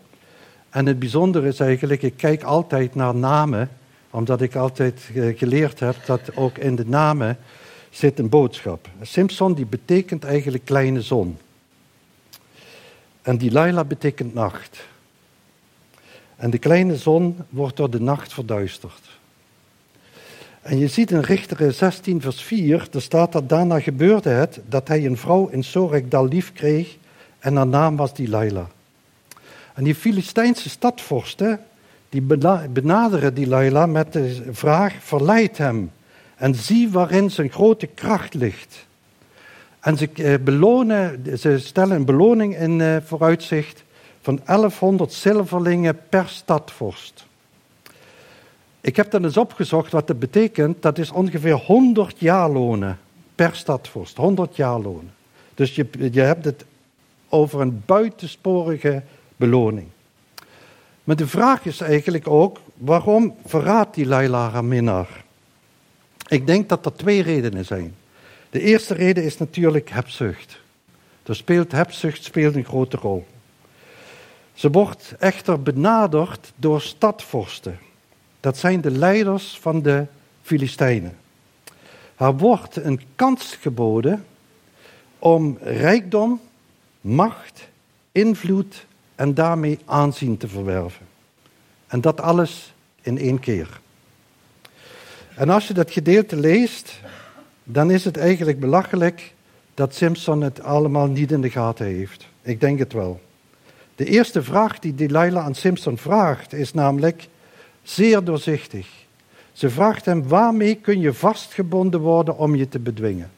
En 0.75 0.87
het 0.87 0.99
bijzondere 0.99 1.49
is 1.49 1.61
eigenlijk, 1.61 2.03
ik 2.03 2.17
kijk 2.17 2.43
altijd 2.43 2.95
naar 2.95 3.15
namen, 3.15 3.71
omdat 4.11 4.41
ik 4.41 4.55
altijd 4.55 5.11
geleerd 5.37 5.81
heb 5.81 5.97
dat 6.07 6.37
ook 6.37 6.59
in 6.59 6.77
de 6.77 6.87
namen 6.87 7.39
zit 7.91 8.19
een 8.19 8.29
boodschap. 8.29 8.89
Simpson 9.03 9.55
die 9.55 9.67
betekent 9.67 10.25
eigenlijk 10.25 10.65
kleine 10.65 11.01
zon. 11.01 11.39
En 13.23 13.39
Delilah 13.39 13.87
betekent 13.87 14.35
nacht. 14.35 14.87
En 16.37 16.51
de 16.51 16.59
kleine 16.59 16.97
zon 16.97 17.37
wordt 17.49 17.77
door 17.77 17.91
de 17.91 18.01
nacht 18.01 18.33
verduisterd. 18.33 19.19
En 20.63 20.79
je 20.79 20.89
ziet 20.89 21.11
in 21.11 21.21
Richter 21.21 21.73
16, 21.73 22.21
vers 22.21 22.43
4, 22.43 22.89
er 22.93 23.03
staat 23.03 23.33
dat 23.33 23.49
daarna 23.49 23.81
gebeurde 23.81 24.31
het 24.31 24.61
dat 24.69 24.89
hij 24.89 25.07
een 25.07 25.17
vrouw 25.17 25.49
in 25.49 25.65
Sorek 25.65 26.13
lief 26.13 26.53
kreeg 26.53 26.97
en 27.39 27.57
haar 27.57 27.67
naam 27.67 27.97
was 27.97 28.15
Delilah. 28.15 28.67
En 29.75 29.85
die 29.85 29.95
Filistijnse 29.95 30.69
stadvorsten, 30.69 31.61
die 32.09 32.23
benaderen 32.73 33.35
Delilah 33.35 33.91
met 33.91 34.13
de 34.13 34.43
vraag, 34.51 34.95
verleid 35.01 35.59
hem 35.59 35.91
en 36.37 36.55
zie 36.55 36.91
waarin 36.91 37.31
zijn 37.31 37.51
grote 37.51 37.87
kracht 37.87 38.35
ligt. 38.35 38.87
En 39.81 39.97
ze, 39.97 40.09
eh, 40.15 40.35
belonen, 40.41 41.39
ze 41.39 41.59
stellen 41.59 41.97
een 41.97 42.05
beloning 42.05 42.57
in 42.59 42.81
eh, 42.81 42.97
vooruitzicht 43.05 43.85
van 44.21 44.41
1100 44.45 45.13
zilverlingen 45.13 45.99
per 46.09 46.29
stadvorst. 46.29 47.27
Ik 48.81 48.97
heb 48.97 49.11
dan 49.11 49.25
eens 49.25 49.37
opgezocht 49.37 49.93
wat 49.93 50.07
dat 50.07 50.19
betekent. 50.19 50.83
Dat 50.83 50.99
is 50.99 51.11
ongeveer 51.11 51.55
100 51.55 52.19
jaarlonen 52.19 52.99
per 53.35 53.55
stadvorst. 53.55 54.17
100 54.17 54.57
jaarlonen. 54.57 55.13
Dus 55.55 55.75
je, 55.75 55.87
je 56.13 56.21
hebt 56.21 56.45
het 56.45 56.65
over 57.29 57.61
een 57.61 57.83
buitensporige 57.87 59.03
beloning. 59.37 59.87
Maar 61.05 61.17
de 61.17 61.27
vraag 61.27 61.65
is 61.65 61.81
eigenlijk 61.81 62.29
ook, 62.29 62.61
waarom 62.77 63.37
verraadt 63.47 63.95
die 63.95 64.07
Laila 64.07 64.51
haar 64.51 64.65
minnaar? 64.65 65.25
Ik 66.29 66.47
denk 66.47 66.69
dat 66.69 66.87
er 66.87 66.97
twee 66.97 67.23
redenen 67.23 67.65
zijn. 67.65 67.95
De 68.51 68.61
eerste 68.61 68.95
reden 68.95 69.25
is 69.25 69.39
natuurlijk 69.39 69.91
hebzucht. 69.91 70.61
Er 71.23 71.37
speelt 71.37 71.73
hebzucht 71.73 72.25
speelt 72.25 72.55
een 72.55 72.65
grote 72.65 72.97
rol. 72.97 73.27
Ze 74.55 74.71
wordt 74.71 75.15
echter 75.19 75.63
benaderd 75.63 76.53
door 76.57 76.81
stadvorsten. 76.81 77.79
Dat 78.41 78.57
zijn 78.57 78.81
de 78.81 78.91
leiders 78.91 79.59
van 79.61 79.83
de 79.83 80.07
Filistijnen. 80.43 81.17
Haar 82.15 82.37
wordt 82.37 82.77
een 82.77 83.01
kans 83.17 83.57
geboden 83.61 84.25
om 85.19 85.59
rijkdom, 85.63 86.41
macht, 87.01 87.69
invloed 88.13 88.87
en 89.15 89.35
daarmee 89.35 89.79
aanzien 89.85 90.37
te 90.37 90.49
verwerven. 90.49 91.07
En 91.87 92.01
dat 92.01 92.21
alles 92.21 92.75
in 93.03 93.19
één 93.19 93.41
keer. 93.41 93.81
En 95.37 95.51
als 95.51 95.69
je 95.69 95.75
dat 95.75 95.91
gedeelte 95.91 96.37
leest, 96.37 97.01
dan 97.65 97.91
is 97.91 98.05
het 98.05 98.17
eigenlijk 98.17 98.61
belachelijk 98.61 99.35
dat 99.75 99.95
Simpson 99.95 100.43
het 100.43 100.63
allemaal 100.63 101.07
niet 101.07 101.33
in 101.33 101.41
de 101.41 101.51
gaten 101.51 101.87
heeft. 101.87 102.27
Ik 102.43 102.61
denk 102.61 102.79
het 102.79 102.93
wel. 102.93 103.21
De 103.97 104.05
eerste 104.05 104.43
vraag 104.43 104.79
die 104.79 104.95
Delilah 104.95 105.45
aan 105.45 105.55
Simpson 105.55 105.99
vraagt 105.99 106.53
is 106.53 106.73
namelijk 106.73 107.29
zeer 107.83 108.25
doorzichtig. 108.25 108.89
Ze 109.53 109.71
vraagt 109.71 110.05
hem 110.05 110.29
waarmee 110.29 110.75
kun 110.75 111.01
je 111.01 111.13
vastgebonden 111.13 112.01
worden 112.01 112.39
om 112.39 112.55
je 112.55 112.69
te 112.69 112.79
bedwingen. 112.79 113.31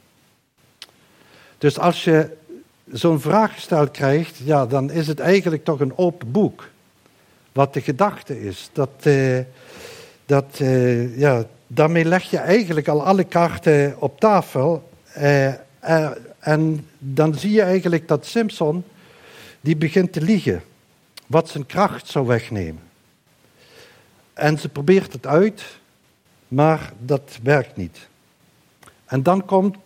Dus 1.59 1.79
als 1.79 2.05
je 2.05 2.37
zo'n 2.93 3.21
vraag 3.21 3.55
gesteld 3.55 3.91
krijgt, 3.91 4.37
ja, 4.37 4.67
dan 4.67 4.91
is 4.91 5.07
het 5.07 5.21
eigenlijk 5.21 5.65
toch 5.65 5.81
een 5.81 5.99
open 5.99 6.31
boek. 6.31 6.69
Wat 7.53 7.75
de 7.75 7.81
gedachte 7.81 8.41
is. 8.41 8.71
Dat, 8.73 8.91
eh, 9.03 9.39
dat, 10.27 10.59
eh, 10.59 11.19
ja, 11.19 11.45
daarmee 11.67 12.05
leg 12.05 12.31
je 12.31 12.39
eigenlijk 12.39 12.89
al 12.89 13.05
alle 13.05 13.25
kaarten 13.25 13.97
op 13.99 14.21
tafel. 14.21 14.89
Eh, 15.13 15.53
en 16.39 16.89
dan 16.99 17.35
zie 17.35 17.53
je 17.53 17.63
eigenlijk 17.63 18.09
dat 18.09 18.27
Simpson, 18.27 18.85
die 19.61 19.77
begint 19.77 20.13
te 20.13 20.21
liegen. 20.21 20.63
Wat 21.27 21.49
zijn 21.49 21.67
kracht 21.67 22.09
zou 22.09 22.27
wegnemen. 22.27 22.83
En 24.33 24.59
ze 24.59 24.69
probeert 24.69 25.13
het 25.13 25.27
uit, 25.27 25.65
maar 26.49 26.93
dat 26.99 27.39
werkt 27.43 27.77
niet. 27.77 28.09
En 29.07 29.23
dan 29.23 29.45
komt 29.45 29.77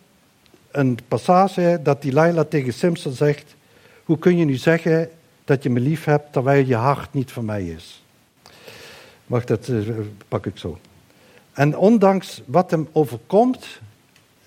een 0.71 0.99
passage 1.07 1.79
dat 1.83 2.01
Delilah 2.01 2.45
tegen 2.49 2.73
Simpson 2.73 3.11
zegt: 3.11 3.55
Hoe 4.03 4.17
kun 4.17 4.37
je 4.37 4.45
nu 4.45 4.55
zeggen 4.55 5.09
dat 5.45 5.63
je 5.63 5.69
me 5.69 5.79
lief 5.79 6.03
hebt 6.03 6.33
terwijl 6.33 6.65
je 6.65 6.75
hart 6.75 7.13
niet 7.13 7.31
van 7.31 7.45
mij 7.45 7.65
is? 7.65 8.03
Wacht, 9.25 9.47
dat 9.47 9.67
eh, 9.67 9.77
pak 10.27 10.45
ik 10.45 10.57
zo. 10.57 10.77
En 11.53 11.77
ondanks 11.77 12.41
wat 12.45 12.71
hem 12.71 12.87
overkomt, 12.91 13.79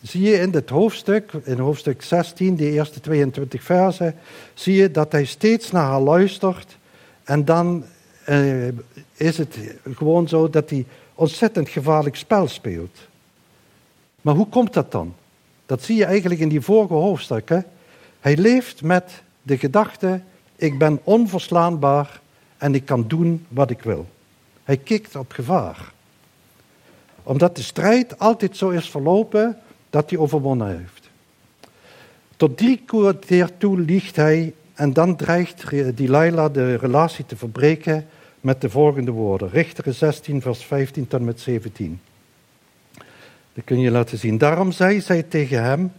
zie 0.03 0.23
je 0.23 0.41
in 0.41 0.51
dit 0.51 0.71
hoofdstuk, 0.71 1.33
in 1.45 1.59
hoofdstuk 1.59 2.03
16, 2.03 2.55
die 2.55 2.71
eerste 2.71 3.01
22 3.01 3.63
versen, 3.63 4.15
zie 4.55 4.75
je 4.75 4.91
dat 4.91 5.13
hij 5.13 5.25
steeds 5.25 5.71
naar 5.71 5.85
haar 5.87 6.01
luistert. 6.01 6.77
En 7.25 7.45
dan 7.45 7.85
eh, 8.25 8.69
is 9.15 9.39
het 9.39 9.59
gewoon 9.95 10.29
zo 10.29 10.51
dat 10.51 10.71
hij 10.71 10.87
ontzettend 11.15 11.69
gevaarlijk 11.69 12.17
spel 12.17 12.49
speelt. 12.49 12.99
Maar 14.21 14.35
hoe 14.35 14.49
komt 14.49 14.73
dat 14.73 14.93
dan? 14.93 15.15
Dat 15.67 15.83
zie 15.83 15.97
je 15.97 16.05
eigenlijk 16.05 16.41
in 16.41 16.49
die 16.49 16.61
vorige 16.61 16.95
hoofdstukken. 16.95 17.65
Hij 18.21 18.37
leeft 18.37 18.83
met 18.83 19.23
de 19.43 19.59
gedachte, 19.59 20.21
ik 20.57 20.79
ben 20.79 21.01
onverslaanbaar 21.05 22.21
en 22.59 22.75
ik 22.75 22.85
kan 22.85 23.05
doen 23.09 23.47
wat 23.49 23.71
ik 23.71 23.83
wil. 23.83 24.07
Hij 24.65 24.77
kikt 24.77 25.17
op 25.17 25.33
gevaar. 25.33 25.93
Omdat 27.23 27.57
de 27.57 27.63
strijd 27.63 28.19
altijd 28.19 28.57
zo 28.57 28.69
is 28.69 28.91
verlopen 28.91 29.59
dat 29.91 30.11
hij 30.11 30.19
overwonnen 30.19 30.69
heeft. 30.79 31.11
Tot 32.37 32.57
drie 32.57 32.83
keer 33.21 33.51
toe 33.59 33.79
liegt 33.79 34.17
hij 34.17 34.55
en 34.75 34.93
dan 34.93 35.17
dreigt 35.17 35.71
Delilah 35.71 36.53
de 36.53 36.75
relatie 36.75 37.27
te 37.27 37.37
verbreken 37.37 38.07
met 38.41 38.61
de 38.61 38.71
volgende 38.71 39.11
woorden. 39.11 39.51
Richter 39.51 39.95
16, 39.95 40.41
vers 40.41 40.65
15 40.65 41.07
tot 41.07 41.21
met 41.21 41.41
17. 41.41 42.01
Dat 43.55 43.65
kun 43.65 43.81
je 43.81 43.91
laten 43.91 44.19
zien. 44.19 44.39
Daarom 44.39 44.73
zei 44.73 45.01
zij 45.01 45.23
tegen 45.23 45.63
hem: 45.63 45.93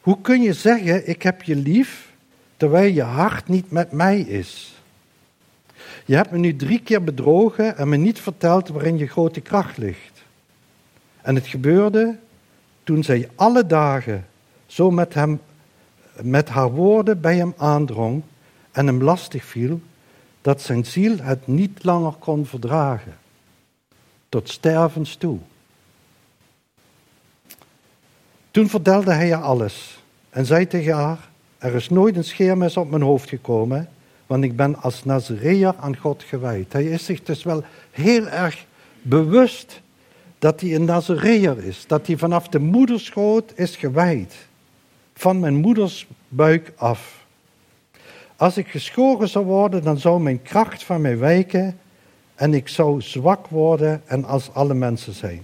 Hoe 0.00 0.20
kun 0.20 0.42
je 0.42 0.52
zeggen, 0.52 1.08
ik 1.08 1.22
heb 1.22 1.42
je 1.42 1.56
lief, 1.56 2.12
terwijl 2.56 2.92
je 2.92 3.02
hart 3.02 3.48
niet 3.48 3.70
met 3.70 3.92
mij 3.92 4.20
is? 4.20 4.76
Je 6.04 6.14
hebt 6.14 6.30
me 6.30 6.38
nu 6.38 6.56
drie 6.56 6.80
keer 6.80 7.04
bedrogen 7.04 7.76
en 7.76 7.88
me 7.88 7.96
niet 7.96 8.20
verteld 8.20 8.68
waarin 8.68 8.98
je 8.98 9.06
grote 9.06 9.40
kracht 9.40 9.76
ligt. 9.76 10.22
En 11.22 11.34
het 11.34 11.46
gebeurde 11.46 12.16
toen 12.84 13.04
zij 13.04 13.28
alle 13.34 13.66
dagen 13.66 14.26
zo 14.66 14.90
met, 14.90 15.14
hem, 15.14 15.40
met 16.22 16.48
haar 16.48 16.70
woorden 16.70 17.20
bij 17.20 17.36
hem 17.36 17.54
aandrong 17.56 18.22
en 18.72 18.86
hem 18.86 19.02
lastig 19.02 19.44
viel, 19.44 19.80
dat 20.40 20.62
zijn 20.62 20.84
ziel 20.84 21.16
het 21.18 21.46
niet 21.46 21.84
langer 21.84 22.12
kon 22.12 22.46
verdragen, 22.46 23.16
tot 24.28 24.48
stervens 24.48 25.16
toe. 25.16 25.38
Toen 28.52 28.68
vertelde 28.68 29.12
hij 29.12 29.32
haar 29.32 29.42
alles 29.42 30.02
en 30.30 30.46
zei 30.46 30.66
tegen 30.66 30.94
haar, 30.94 31.28
er 31.58 31.74
is 31.74 31.88
nooit 31.88 32.16
een 32.16 32.24
scheermes 32.24 32.76
op 32.76 32.90
mijn 32.90 33.02
hoofd 33.02 33.28
gekomen, 33.28 33.88
want 34.26 34.44
ik 34.44 34.56
ben 34.56 34.82
als 34.82 35.04
Nazareër 35.04 35.74
aan 35.80 35.96
God 35.96 36.22
gewijd. 36.22 36.72
Hij 36.72 36.84
is 36.84 37.04
zich 37.04 37.22
dus 37.22 37.42
wel 37.42 37.64
heel 37.90 38.28
erg 38.28 38.66
bewust 39.02 39.80
dat 40.38 40.60
hij 40.60 40.74
een 40.74 40.84
Nazareër 40.84 41.64
is, 41.64 41.84
dat 41.86 42.06
hij 42.06 42.16
vanaf 42.16 42.48
de 42.48 42.58
moederschoot 42.58 43.52
is 43.54 43.76
gewijd, 43.76 44.34
van 45.14 45.40
mijn 45.40 45.54
moeders 45.54 46.06
buik 46.28 46.72
af. 46.76 47.24
Als 48.36 48.56
ik 48.56 48.68
geschoren 48.68 49.28
zou 49.28 49.44
worden, 49.44 49.82
dan 49.82 49.98
zou 49.98 50.20
mijn 50.20 50.42
kracht 50.42 50.84
van 50.84 51.00
mij 51.00 51.18
wijken 51.18 51.78
en 52.34 52.54
ik 52.54 52.68
zou 52.68 53.00
zwak 53.00 53.46
worden 53.46 54.02
en 54.04 54.24
als 54.24 54.54
alle 54.54 54.74
mensen 54.74 55.12
zijn. 55.12 55.42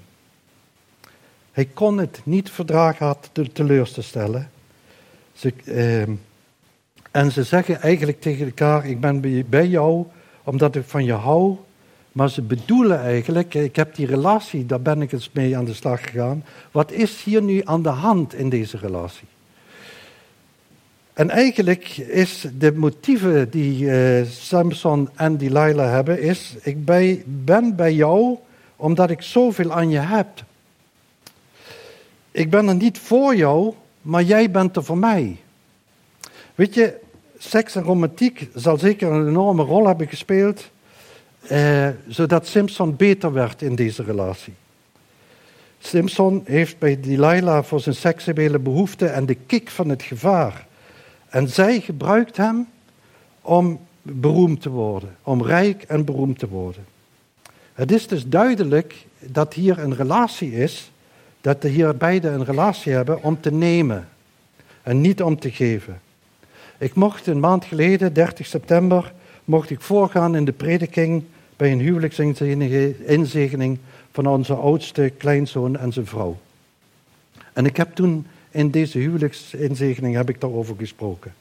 Hij 1.59 1.69
kon 1.75 1.99
het 1.99 2.21
niet 2.25 2.51
verdragen 2.51 3.07
haar 3.07 3.17
teleur 3.53 3.93
te 3.93 4.03
stellen. 4.03 4.51
Ze, 5.33 5.53
ehm, 5.65 6.13
en 7.11 7.33
ze 7.33 7.43
zeggen 7.43 7.81
eigenlijk 7.81 8.21
tegen 8.21 8.47
elkaar: 8.47 8.87
Ik 8.87 9.01
ben 9.01 9.21
bij 9.49 9.67
jou 9.67 10.07
omdat 10.45 10.77
ik 10.77 10.85
van 10.85 11.05
je 11.05 11.13
hou. 11.13 11.57
Maar 12.13 12.31
ze 12.31 12.43
bedoelen 12.43 13.01
eigenlijk: 13.01 13.55
Ik 13.55 13.77
heb 13.77 13.95
die 13.95 14.07
relatie, 14.07 14.67
daar 14.67 14.81
ben 14.81 15.03
ik 15.03 15.13
eens 15.13 15.31
mee 15.33 15.57
aan 15.57 15.65
de 15.65 15.75
slag 15.75 16.01
gegaan. 16.01 16.45
Wat 16.71 16.93
is 16.93 17.23
hier 17.23 17.43
nu 17.43 17.61
aan 17.65 17.83
de 17.83 17.89
hand 17.89 18.35
in 18.35 18.49
deze 18.49 18.77
relatie? 18.77 19.29
En 21.13 21.31
eigenlijk 21.31 21.97
is 21.97 22.47
de 22.59 22.73
motieven 22.73 23.51
die 23.51 23.85
uh, 23.85 24.25
Samson 24.27 25.09
en 25.15 25.37
Delilah 25.37 25.91
hebben, 25.91 26.21
is: 26.21 26.57
Ik 26.63 26.85
ben 27.25 27.77
bij 27.77 27.93
jou 27.93 28.39
omdat 28.77 29.11
ik 29.11 29.23
zoveel 29.23 29.73
aan 29.73 29.91
je 29.91 29.99
heb. 29.99 30.47
Ik 32.31 32.51
ben 32.51 32.69
er 32.69 32.75
niet 32.75 32.99
voor 32.99 33.37
jou, 33.37 33.75
maar 34.03 34.23
jij 34.23 34.51
bent 34.51 34.77
er 34.77 34.85
voor 34.85 34.99
mij. 34.99 35.37
Weet 36.55 36.75
je, 36.75 37.01
seks 37.39 37.75
en 37.75 37.83
romantiek 37.83 38.49
zal 38.55 38.79
zeker 38.79 39.13
een 39.13 39.29
enorme 39.29 39.63
rol 39.63 39.87
hebben 39.87 40.09
gespeeld, 40.09 40.71
eh, 41.41 41.89
zodat 42.09 42.47
Simpson 42.47 42.97
beter 42.97 43.33
werd 43.33 43.63
in 43.63 43.75
deze 43.75 44.03
relatie. 44.03 44.55
Simpson 45.79 46.43
heeft 46.45 46.79
bij 46.79 47.01
Delilah 47.01 47.65
voor 47.65 47.81
zijn 47.81 47.95
seksuele 47.95 48.59
behoeften 48.59 49.15
en 49.15 49.27
de 49.27 49.35
kick 49.35 49.71
van 49.71 49.89
het 49.89 50.03
gevaar. 50.03 50.67
En 51.29 51.49
zij 51.49 51.81
gebruikt 51.81 52.37
hem 52.37 52.69
om 53.41 53.81
beroemd 54.03 54.61
te 54.61 54.71
worden, 54.71 55.17
om 55.23 55.43
rijk 55.43 55.83
en 55.83 56.05
beroemd 56.05 56.39
te 56.39 56.49
worden. 56.49 56.85
Het 57.75 57.93
is 57.93 58.07
dus 58.07 58.27
duidelijk 58.27 59.07
dat 59.19 59.55
hier 59.55 59.79
een 59.79 59.95
relatie 59.95 60.53
is, 60.53 60.91
dat 61.41 61.63
de 61.63 61.69
hier 61.69 61.97
beide 61.97 62.29
een 62.29 62.45
relatie 62.45 62.93
hebben 62.93 63.23
om 63.23 63.41
te 63.41 63.53
nemen 63.53 64.09
en 64.83 65.01
niet 65.01 65.23
om 65.23 65.39
te 65.39 65.51
geven. 65.51 66.01
Ik 66.79 66.95
mocht 66.95 67.27
een 67.27 67.41
maand 67.41 67.65
geleden, 67.65 68.13
30 68.13 68.47
september, 68.47 69.13
mocht 69.45 69.71
ik 69.71 69.81
voorgaan 69.81 70.37
in 70.37 70.45
de 70.45 70.53
prediking 70.53 71.25
bij 71.57 71.73
een 71.73 71.81
huwelijksinzegening 71.81 73.79
van 74.13 74.27
onze 74.27 74.55
oudste 74.55 75.13
kleinzoon 75.17 75.77
en 75.77 75.93
zijn 75.93 76.07
vrouw. 76.07 76.39
En 77.53 77.67
ik 77.67 77.77
heb 77.77 77.95
toen 77.95 78.27
in 78.51 78.71
deze 78.71 78.99
huwelijksinzegening 78.99 80.15
heb 80.15 80.29
ik 80.29 80.41
daarover 80.41 80.77
gesproken. 80.79 81.35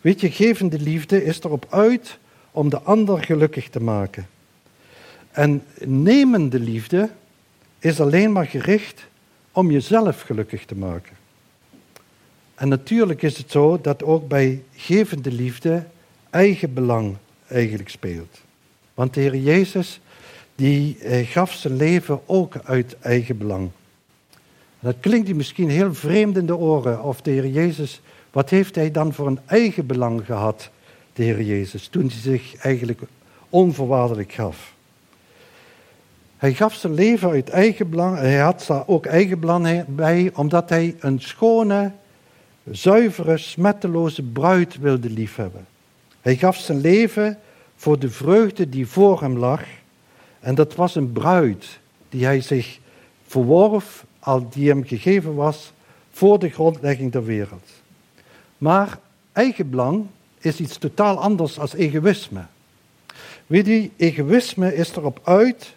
Weet 0.00 0.20
je, 0.20 0.30
gevende 0.30 0.78
liefde 0.78 1.24
is 1.24 1.40
erop 1.40 1.66
uit 1.70 2.18
om 2.50 2.68
de 2.68 2.80
ander 2.80 3.24
gelukkig 3.24 3.68
te 3.68 3.80
maken. 3.80 4.26
En 5.30 5.62
nemende 5.84 6.60
liefde 6.60 7.10
is 7.78 8.00
alleen 8.00 8.32
maar 8.32 8.46
gericht 8.46 9.06
om 9.56 9.70
jezelf 9.70 10.20
gelukkig 10.20 10.64
te 10.64 10.76
maken. 10.76 11.16
En 12.54 12.68
natuurlijk 12.68 13.22
is 13.22 13.38
het 13.38 13.50
zo 13.50 13.80
dat 13.80 14.02
ook 14.02 14.28
bij 14.28 14.62
gevende 14.74 15.32
liefde 15.32 15.84
eigen 16.30 16.74
belang 16.74 17.16
eigenlijk 17.46 17.88
speelt. 17.88 18.40
Want 18.94 19.14
de 19.14 19.20
Heer 19.20 19.36
Jezus 19.36 20.00
die 20.54 20.98
eh, 20.98 21.26
gaf 21.26 21.52
zijn 21.52 21.76
leven 21.76 22.20
ook 22.26 22.56
uit 22.64 22.96
eigen 23.00 23.38
belang. 23.38 23.70
Dat 24.80 24.96
klinkt 25.00 25.34
misschien 25.34 25.70
heel 25.70 25.94
vreemd 25.94 26.36
in 26.36 26.46
de 26.46 26.56
oren. 26.56 27.02
Of 27.02 27.20
de 27.22 27.30
Heer 27.30 27.46
Jezus, 27.46 28.00
wat 28.30 28.50
heeft 28.50 28.74
hij 28.74 28.90
dan 28.90 29.12
voor 29.12 29.26
een 29.26 29.40
eigen 29.46 29.86
belang 29.86 30.24
gehad, 30.24 30.70
de 31.12 31.22
Heer 31.22 31.42
Jezus, 31.42 31.88
toen 31.88 32.06
hij 32.06 32.20
zich 32.20 32.56
eigenlijk 32.56 33.00
onvoorwaardelijk 33.48 34.32
gaf? 34.32 34.74
Hij 36.46 36.54
gaf 36.54 36.74
zijn 36.74 36.94
leven 36.94 37.30
uit 37.30 37.48
eigen 37.48 37.90
belang. 37.90 38.18
Hij 38.18 38.38
had 38.38 38.64
daar 38.66 38.82
ook 38.86 39.06
eigen 39.06 39.40
belang 39.40 39.84
bij, 39.86 40.30
omdat 40.34 40.68
hij 40.68 40.96
een 40.98 41.20
schone, 41.20 41.92
zuivere, 42.70 43.38
smetteloze 43.38 44.22
bruid 44.22 44.78
wilde 44.78 45.10
liefhebben. 45.10 45.66
Hij 46.20 46.36
gaf 46.36 46.56
zijn 46.56 46.80
leven 46.80 47.38
voor 47.76 47.98
de 47.98 48.10
vreugde 48.10 48.68
die 48.68 48.86
voor 48.86 49.20
hem 49.20 49.38
lag. 49.38 49.62
En 50.40 50.54
dat 50.54 50.74
was 50.74 50.94
een 50.94 51.12
bruid 51.12 51.78
die 52.08 52.24
hij 52.24 52.40
zich 52.40 52.78
verworf, 53.26 54.04
al 54.18 54.48
die 54.48 54.68
hem 54.68 54.84
gegeven 54.84 55.34
was, 55.34 55.72
voor 56.10 56.38
de 56.38 56.48
grondlegging 56.48 57.12
der 57.12 57.24
wereld. 57.24 57.70
Maar 58.58 58.98
eigenbelang 59.32 60.06
is 60.38 60.60
iets 60.60 60.78
totaal 60.78 61.18
anders 61.18 61.54
dan 61.54 61.68
egoïsme. 61.76 62.44
Weet 63.46 63.68
u, 63.68 63.90
egoïsme 63.96 64.74
is 64.74 64.96
erop 64.96 65.20
uit 65.24 65.75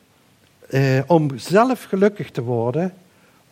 eh, 0.69 0.99
om 1.08 1.38
zelf 1.38 1.84
gelukkig 1.84 2.32
te 2.32 2.41
worden, 2.41 2.93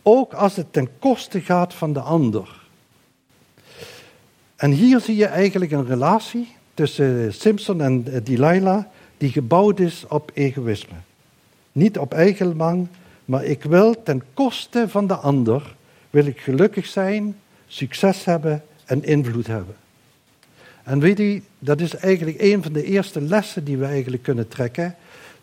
ook 0.02 0.34
als 0.34 0.56
het 0.56 0.74
ten 0.74 0.90
koste 1.00 1.42
gaat 1.42 1.74
van 1.74 1.94
de 1.94 2.00
ander. 2.00 2.66
En 4.56 4.72
hier 4.72 5.00
zie 5.00 5.16
je 5.16 5.26
eigenlijk 5.26 5.72
een 5.72 5.86
relatie 5.86 6.56
tussen 6.74 7.34
Simpson 7.34 7.82
en 7.82 8.04
Delilah 8.24 8.84
die 9.18 9.32
gebouwd 9.32 9.80
is 9.80 10.06
op 10.08 10.32
egoïsme. 10.34 10.96
Niet 11.72 11.98
op 11.98 12.14
eigenbelang, 12.14 12.88
maar 13.26 13.46
ik 13.46 13.64
wil 13.64 14.04
ten 14.04 14.24
koste 14.34 14.90
van 14.90 15.08
de 15.08 15.16
ander, 15.16 15.76
wil 16.10 16.26
ik 16.26 16.40
gelukkig 16.40 16.86
zijn, 16.86 17.36
succes 17.68 18.26
hebben 18.26 18.64
en 18.86 19.04
invloed 19.04 19.48
hebben. 19.48 19.76
En 20.84 21.00
weet 21.00 21.20
u, 21.20 21.44
dat 21.60 21.82
is 21.82 21.96
eigenlijk 21.96 22.42
een 22.42 22.64
van 22.64 22.74
de 22.74 22.84
eerste 22.84 23.22
lessen 23.22 23.64
die 23.64 23.78
we 23.78 23.86
eigenlijk 23.86 24.24
kunnen 24.24 24.48
trekken. 24.48 24.96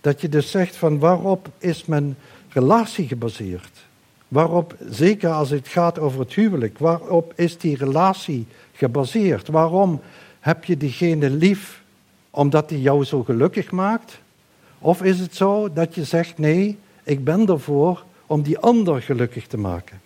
Dat 0.05 0.21
je 0.21 0.29
dus 0.29 0.51
zegt 0.51 0.77
van 0.77 0.99
waarop 0.99 1.49
is 1.59 1.85
mijn 1.85 2.17
relatie 2.49 3.07
gebaseerd? 3.07 3.87
Waarop, 4.29 4.77
zeker 4.89 5.31
als 5.31 5.51
het 5.51 5.69
gaat 5.69 5.99
over 5.99 6.21
het 6.21 6.33
huwelijk, 6.33 6.79
waarop 6.79 7.33
is 7.37 7.59
die 7.59 7.77
relatie 7.77 8.47
gebaseerd? 8.73 9.49
Waarom 9.49 10.01
heb 10.41 10.65
je 10.65 10.77
diegene 10.77 11.31
lief 11.31 11.83
omdat 12.31 12.71
hij 12.71 12.79
jou 12.79 13.05
zo 13.05 13.23
gelukkig 13.23 13.71
maakt? 13.71 14.21
Of 14.79 15.03
is 15.03 15.21
het 15.21 15.35
zo 15.35 15.73
dat 15.73 15.95
je 15.95 16.05
zegt 16.05 16.39
nee, 16.39 16.79
ik 17.03 17.25
ben 17.25 17.47
ervoor 17.47 18.05
om 18.27 18.43
die 18.43 18.59
ander 18.59 19.03
gelukkig 19.03 19.47
te 19.47 19.59
maken? 19.59 20.01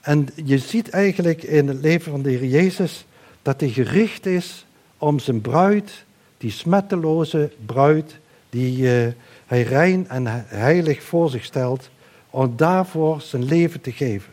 En 0.00 0.28
je 0.44 0.58
ziet 0.58 0.90
eigenlijk 0.90 1.42
in 1.42 1.68
het 1.68 1.80
leven 1.80 2.10
van 2.10 2.22
de 2.22 2.30
Heer 2.30 2.44
Jezus 2.44 3.06
dat 3.42 3.60
hij 3.60 3.70
gericht 3.70 4.26
is 4.26 4.66
om 4.98 5.18
zijn 5.18 5.40
bruid, 5.40 6.04
die 6.38 6.50
smetteloze 6.50 7.50
bruid, 7.66 8.20
die 8.52 8.78
uh, 8.78 9.12
hij 9.46 9.62
rein 9.62 10.08
en 10.08 10.26
heilig 10.46 11.02
voor 11.02 11.30
zich 11.30 11.44
stelt, 11.44 11.90
om 12.30 12.56
daarvoor 12.56 13.20
zijn 13.20 13.44
leven 13.44 13.80
te 13.80 13.92
geven. 13.92 14.32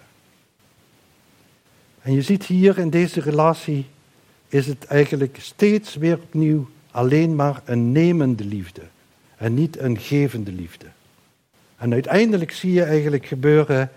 En 2.02 2.14
je 2.14 2.22
ziet 2.22 2.46
hier 2.46 2.78
in 2.78 2.90
deze 2.90 3.22
relatie 3.22 3.86
is 4.48 4.68
het 4.68 4.86
eigenlijk 4.86 5.38
steeds 5.40 5.96
weer 5.96 6.20
opnieuw 6.22 6.70
alleen 6.92 7.36
maar 7.36 7.62
een 7.66 7.92
nemende 7.92 8.46
liefde 8.46 8.82
en 9.38 9.54
niet 9.54 9.80
een 9.80 10.00
gevende 10.00 10.52
liefde. 10.52 10.86
En 11.78 11.94
uiteindelijk 11.94 12.52
zie 12.52 12.74
je 12.74 12.84
eigenlijk 12.84 13.26
gebeuren 13.26 13.92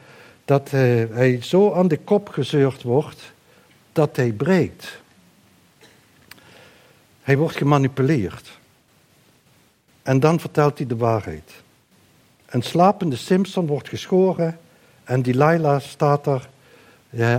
dat 0.44 0.66
uh, 0.66 0.80
hij 1.10 1.38
zo 1.40 1.72
aan 1.72 1.88
de 1.88 1.98
kop 1.98 2.28
gezeurd 2.28 2.82
wordt 2.82 3.32
dat 3.92 4.16
hij 4.16 4.32
breekt. 4.32 5.00
Hij 7.22 7.36
wordt 7.36 7.56
gemanipuleerd. 7.56 8.60
En 10.02 10.20
dan 10.20 10.40
vertelt 10.40 10.78
hij 10.78 10.86
de 10.86 10.96
waarheid. 10.96 11.52
Een 12.46 12.62
slapende 12.62 13.16
Simpson 13.16 13.66
wordt 13.66 13.88
geschoren 13.88 14.58
en 15.04 15.22
Delilah 15.22 15.80
staat 15.80 16.26
er, 16.26 16.48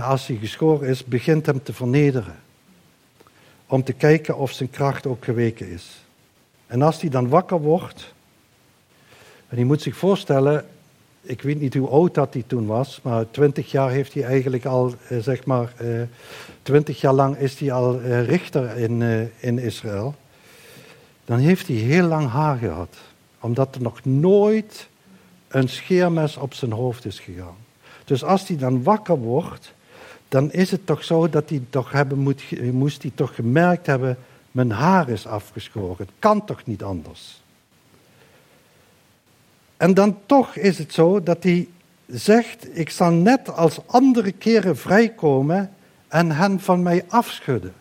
als 0.02 0.26
hij 0.26 0.36
geschoren 0.36 0.88
is, 0.88 1.04
begint 1.04 1.46
hem 1.46 1.62
te 1.62 1.72
vernederen. 1.72 2.36
Om 3.66 3.84
te 3.84 3.92
kijken 3.92 4.36
of 4.36 4.52
zijn 4.52 4.70
kracht 4.70 5.06
ook 5.06 5.24
geweken 5.24 5.68
is. 5.68 6.04
En 6.66 6.82
als 6.82 7.00
hij 7.00 7.10
dan 7.10 7.28
wakker 7.28 7.60
wordt, 7.60 8.14
en 9.48 9.56
hij 9.56 9.64
moet 9.64 9.82
zich 9.82 9.96
voorstellen, 9.96 10.66
ik 11.22 11.42
weet 11.42 11.60
niet 11.60 11.74
hoe 11.74 11.88
oud 11.88 12.14
dat 12.14 12.32
hij 12.32 12.44
toen 12.46 12.66
was, 12.66 13.00
maar 13.02 13.30
twintig 13.30 13.70
jaar 13.70 13.90
heeft 13.90 14.14
hij 14.14 14.24
eigenlijk 14.24 14.64
al, 14.64 14.94
eh, 15.08 15.18
zeg 15.18 15.44
maar, 15.44 15.72
eh, 15.76 15.86
twintig 16.62 17.00
jaar 17.00 17.12
lang 17.12 17.36
is 17.36 17.58
hij 17.58 17.72
al 17.72 18.00
eh, 18.00 18.26
richter 18.26 18.76
in, 18.76 19.30
in 19.38 19.58
Israël 19.58 20.14
dan 21.24 21.38
heeft 21.38 21.66
hij 21.66 21.76
heel 21.76 22.06
lang 22.06 22.28
haar 22.30 22.58
gehad. 22.58 22.96
Omdat 23.40 23.74
er 23.74 23.82
nog 23.82 24.04
nooit 24.04 24.88
een 25.48 25.68
scheermes 25.68 26.36
op 26.36 26.54
zijn 26.54 26.72
hoofd 26.72 27.04
is 27.04 27.18
gegaan. 27.18 27.56
Dus 28.04 28.24
als 28.24 28.48
hij 28.48 28.56
dan 28.56 28.82
wakker 28.82 29.18
wordt, 29.18 29.72
dan 30.28 30.52
is 30.52 30.70
het 30.70 30.86
toch 30.86 31.04
zo 31.04 31.28
dat 31.28 31.48
hij 31.48 31.62
toch 31.70 31.92
hebben 31.92 32.18
moet, 32.18 32.72
moest 32.72 33.02
hij 33.02 33.12
toch 33.14 33.34
gemerkt 33.34 33.86
hebben, 33.86 34.18
mijn 34.50 34.70
haar 34.70 35.08
is 35.08 35.26
afgeschoren. 35.26 35.96
Het 36.06 36.14
kan 36.18 36.44
toch 36.44 36.66
niet 36.66 36.82
anders. 36.82 37.42
En 39.76 39.94
dan 39.94 40.18
toch 40.26 40.56
is 40.56 40.78
het 40.78 40.92
zo 40.92 41.22
dat 41.22 41.42
hij 41.42 41.68
zegt, 42.06 42.78
ik 42.78 42.90
zal 42.90 43.10
net 43.10 43.54
als 43.54 43.86
andere 43.86 44.32
keren 44.32 44.76
vrijkomen 44.76 45.72
en 46.08 46.30
hen 46.30 46.60
van 46.60 46.82
mij 46.82 47.04
afschudden. 47.08 47.72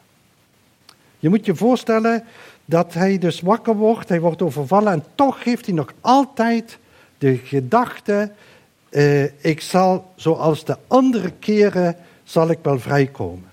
Je 1.19 1.29
moet 1.29 1.45
je 1.45 1.55
voorstellen, 1.55 2.23
dat 2.65 2.93
hij 2.93 3.17
dus 3.17 3.41
wakker 3.41 3.75
wordt, 3.75 4.09
hij 4.09 4.19
wordt 4.19 4.41
overvallen 4.41 4.91
en 4.93 5.03
toch 5.15 5.43
heeft 5.43 5.65
hij 5.65 5.75
nog 5.75 5.93
altijd 6.01 6.77
de 7.17 7.37
gedachte, 7.37 8.31
eh, 8.89 9.23
ik 9.23 9.61
zal, 9.61 10.11
zoals 10.15 10.65
de 10.65 10.77
andere 10.87 11.31
keren, 11.39 11.95
zal 12.23 12.49
ik 12.49 12.59
wel 12.61 12.79
vrijkomen. 12.79 13.51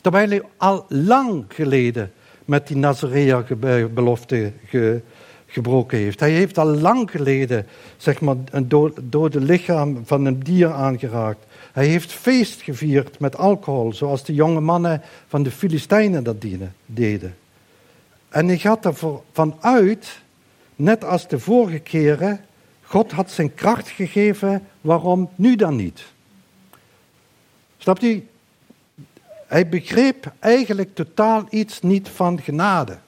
Terwijl 0.00 0.28
hij 0.28 0.42
al 0.56 0.84
lang 0.88 1.44
geleden 1.48 2.12
met 2.44 2.66
die 2.66 2.76
Nazarea-belofte 2.76 4.52
ge, 4.66 5.00
gebroken 5.46 5.98
heeft. 5.98 6.20
Hij 6.20 6.30
heeft 6.30 6.58
al 6.58 6.66
lang 6.66 7.10
geleden 7.10 7.66
zeg 7.96 8.20
maar, 8.20 8.36
een 8.50 8.68
dode 9.02 9.40
lichaam 9.40 10.00
van 10.04 10.24
een 10.24 10.42
dier 10.42 10.72
aangeraakt. 10.72 11.46
Hij 11.72 11.86
heeft 11.86 12.12
feest 12.12 12.62
gevierd 12.62 13.18
met 13.18 13.36
alcohol, 13.36 13.92
zoals 13.92 14.24
de 14.24 14.34
jonge 14.34 14.60
mannen 14.60 15.02
van 15.28 15.42
de 15.42 15.50
Filistijnen 15.50 16.24
dat 16.24 16.36
deden. 16.86 17.34
En 18.28 18.46
hij 18.46 18.58
gaat 18.58 18.84
ervan 18.84 19.56
uit, 19.60 20.20
net 20.76 21.04
als 21.04 21.28
de 21.28 21.38
vorige 21.38 21.78
keren, 21.78 22.40
God 22.82 23.12
had 23.12 23.30
zijn 23.30 23.54
kracht 23.54 23.88
gegeven, 23.88 24.66
waarom 24.80 25.30
nu 25.34 25.56
dan 25.56 25.76
niet? 25.76 26.04
Snapt 27.78 28.02
u? 28.02 28.26
Hij 29.46 29.68
begreep 29.68 30.32
eigenlijk 30.38 30.94
totaal 30.94 31.46
iets 31.50 31.80
niet 31.82 32.08
van 32.08 32.40
genade. 32.40 32.98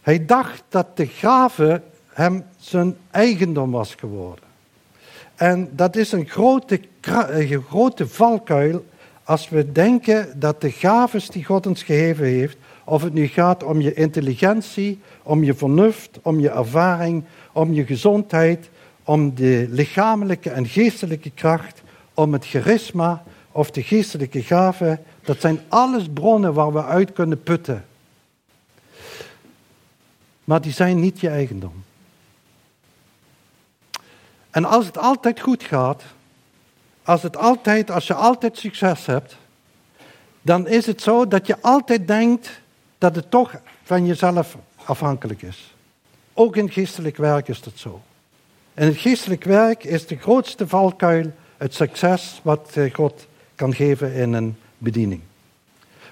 Hij 0.00 0.26
dacht 0.26 0.62
dat 0.68 0.96
de 0.96 1.06
gave 1.06 1.82
hem 2.08 2.44
zijn 2.58 2.96
eigendom 3.10 3.70
was 3.70 3.94
geworden. 3.94 4.44
En 5.34 5.70
dat 5.72 5.96
is 5.96 6.12
een 6.12 6.28
grote, 6.28 6.80
een 7.00 7.62
grote 7.68 8.08
valkuil 8.08 8.84
als 9.24 9.48
we 9.48 9.72
denken 9.72 10.40
dat 10.40 10.60
de 10.60 10.70
gaves 10.70 11.28
die 11.28 11.44
God 11.44 11.66
ons 11.66 11.82
gegeven 11.82 12.24
heeft, 12.24 12.56
of 12.84 13.02
het 13.02 13.12
nu 13.12 13.26
gaat 13.26 13.62
om 13.62 13.80
je 13.80 13.94
intelligentie, 13.94 14.98
om 15.22 15.44
je 15.44 15.54
vernuft, 15.54 16.18
om 16.22 16.40
je 16.40 16.50
ervaring, 16.50 17.24
om 17.52 17.72
je 17.72 17.86
gezondheid, 17.86 18.70
om 19.04 19.34
de 19.34 19.66
lichamelijke 19.70 20.50
en 20.50 20.66
geestelijke 20.66 21.30
kracht, 21.30 21.82
om 22.14 22.32
het 22.32 22.46
charisma 22.46 23.22
of 23.52 23.70
de 23.70 23.82
geestelijke 23.82 24.42
gaven, 24.42 25.02
dat 25.22 25.40
zijn 25.40 25.60
alles 25.68 26.04
bronnen 26.14 26.54
waar 26.54 26.72
we 26.72 26.84
uit 26.84 27.12
kunnen 27.12 27.42
putten. 27.42 27.84
Maar 30.44 30.60
die 30.60 30.72
zijn 30.72 31.00
niet 31.00 31.20
je 31.20 31.28
eigendom. 31.28 31.84
En 34.50 34.64
als 34.64 34.86
het 34.86 34.98
altijd 34.98 35.40
goed 35.40 35.62
gaat, 35.62 36.02
als, 37.02 37.22
het 37.22 37.36
altijd, 37.36 37.90
als 37.90 38.06
je 38.06 38.14
altijd 38.14 38.58
succes 38.58 39.06
hebt, 39.06 39.36
dan 40.42 40.68
is 40.68 40.86
het 40.86 41.02
zo 41.02 41.28
dat 41.28 41.46
je 41.46 41.56
altijd 41.60 42.06
denkt 42.06 42.60
dat 43.00 43.14
het 43.14 43.30
toch 43.30 43.60
van 43.82 44.06
jezelf 44.06 44.56
afhankelijk 44.84 45.42
is. 45.42 45.74
Ook 46.34 46.56
in 46.56 46.70
geestelijk 46.70 47.16
werk 47.16 47.48
is 47.48 47.60
dat 47.60 47.72
zo. 47.74 48.00
In 48.74 48.86
het 48.86 48.96
geestelijk 48.96 49.44
werk 49.44 49.84
is 49.84 50.06
de 50.06 50.16
grootste 50.16 50.68
valkuil 50.68 51.32
het 51.56 51.74
succes 51.74 52.40
wat 52.42 52.70
eh, 52.74 52.94
God 52.94 53.26
kan 53.54 53.74
geven 53.74 54.12
in 54.12 54.32
een 54.32 54.56
bediening. 54.78 55.20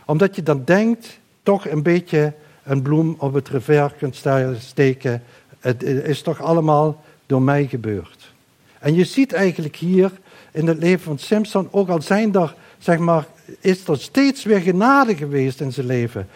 Omdat 0.04 0.36
je 0.36 0.42
dan 0.42 0.64
denkt, 0.64 1.18
toch 1.42 1.68
een 1.68 1.82
beetje 1.82 2.32
een 2.62 2.82
bloem 2.82 3.14
op 3.18 3.34
het 3.34 3.48
revers 3.48 3.92
kunt 3.98 4.24
steken. 4.58 5.22
Het 5.58 5.82
is 5.82 6.22
toch 6.22 6.40
allemaal 6.42 7.04
door 7.26 7.42
mij 7.42 7.66
gebeurd. 7.66 8.32
En 8.78 8.94
je 8.94 9.04
ziet 9.04 9.32
eigenlijk 9.32 9.76
hier 9.76 10.12
in 10.52 10.66
het 10.66 10.78
leven 10.78 11.04
van 11.04 11.18
Simpson, 11.18 11.68
ook 11.70 11.88
al 11.88 12.02
zijn 12.02 12.34
er, 12.34 12.54
zeg 12.78 12.98
maar, 12.98 13.26
is 13.60 13.88
er 13.88 13.98
steeds 13.98 14.44
weer 14.44 14.60
genade 14.60 15.16
geweest 15.16 15.60
in 15.60 15.72
zijn 15.72 15.86
leven. 15.86 16.28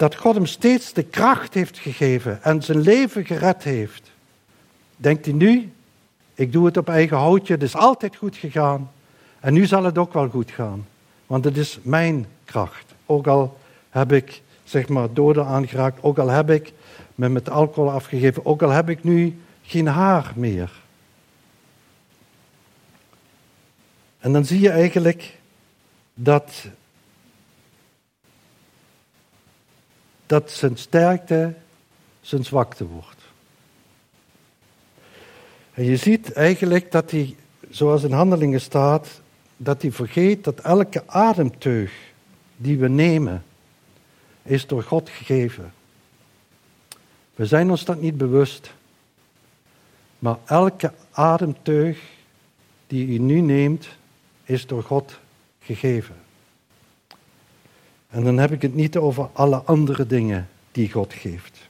Dat 0.00 0.14
God 0.16 0.34
hem 0.34 0.46
steeds 0.46 0.92
de 0.92 1.02
kracht 1.02 1.54
heeft 1.54 1.78
gegeven 1.78 2.42
en 2.42 2.62
zijn 2.62 2.80
leven 2.80 3.24
gered 3.24 3.62
heeft. 3.62 4.10
Denkt 4.96 5.24
hij 5.24 5.34
nu, 5.34 5.72
ik 6.34 6.52
doe 6.52 6.66
het 6.66 6.76
op 6.76 6.88
eigen 6.88 7.16
houtje, 7.16 7.52
het 7.52 7.62
is 7.62 7.74
altijd 7.74 8.16
goed 8.16 8.36
gegaan. 8.36 8.90
En 9.40 9.52
nu 9.52 9.66
zal 9.66 9.84
het 9.84 9.98
ook 9.98 10.12
wel 10.12 10.28
goed 10.28 10.50
gaan. 10.50 10.86
Want 11.26 11.44
het 11.44 11.56
is 11.56 11.78
mijn 11.82 12.26
kracht. 12.44 12.94
Ook 13.06 13.26
al 13.26 13.58
heb 13.90 14.12
ik, 14.12 14.42
zeg 14.64 14.88
maar, 14.88 15.12
doden 15.12 15.46
aangeraakt, 15.46 16.02
ook 16.02 16.18
al 16.18 16.28
heb 16.28 16.50
ik 16.50 16.72
me 17.14 17.28
met 17.28 17.50
alcohol 17.50 17.90
afgegeven, 17.90 18.46
ook 18.46 18.62
al 18.62 18.70
heb 18.70 18.88
ik 18.88 19.04
nu 19.04 19.40
geen 19.62 19.86
haar 19.86 20.32
meer. 20.34 20.70
En 24.18 24.32
dan 24.32 24.44
zie 24.44 24.60
je 24.60 24.70
eigenlijk 24.70 25.38
dat, 26.14 26.64
dat 30.30 30.50
zijn 30.50 30.76
sterkte 30.76 31.54
zijn 32.20 32.44
zwakte 32.44 32.86
wordt. 32.86 33.22
En 35.72 35.84
je 35.84 35.96
ziet 35.96 36.32
eigenlijk 36.32 36.92
dat 36.92 37.10
hij, 37.10 37.36
zoals 37.70 38.02
in 38.02 38.12
handelingen 38.12 38.60
staat, 38.60 39.20
dat 39.56 39.82
hij 39.82 39.92
vergeet 39.92 40.44
dat 40.44 40.60
elke 40.60 41.02
ademteug 41.06 41.92
die 42.56 42.78
we 42.78 42.88
nemen, 42.88 43.44
is 44.42 44.66
door 44.66 44.82
God 44.82 45.08
gegeven. 45.08 45.72
We 47.34 47.46
zijn 47.46 47.70
ons 47.70 47.84
dat 47.84 48.00
niet 48.00 48.16
bewust. 48.16 48.72
Maar 50.18 50.38
elke 50.44 50.92
ademteug 51.10 52.00
die 52.86 53.06
u 53.06 53.18
nu 53.18 53.40
neemt, 53.40 53.88
is 54.44 54.66
door 54.66 54.82
God 54.82 55.18
gegeven. 55.60 56.16
En 58.10 58.24
dan 58.24 58.38
heb 58.38 58.52
ik 58.52 58.62
het 58.62 58.74
niet 58.74 58.96
over 58.96 59.28
alle 59.32 59.56
andere 59.56 60.06
dingen 60.06 60.48
die 60.72 60.90
God 60.90 61.12
geeft. 61.12 61.68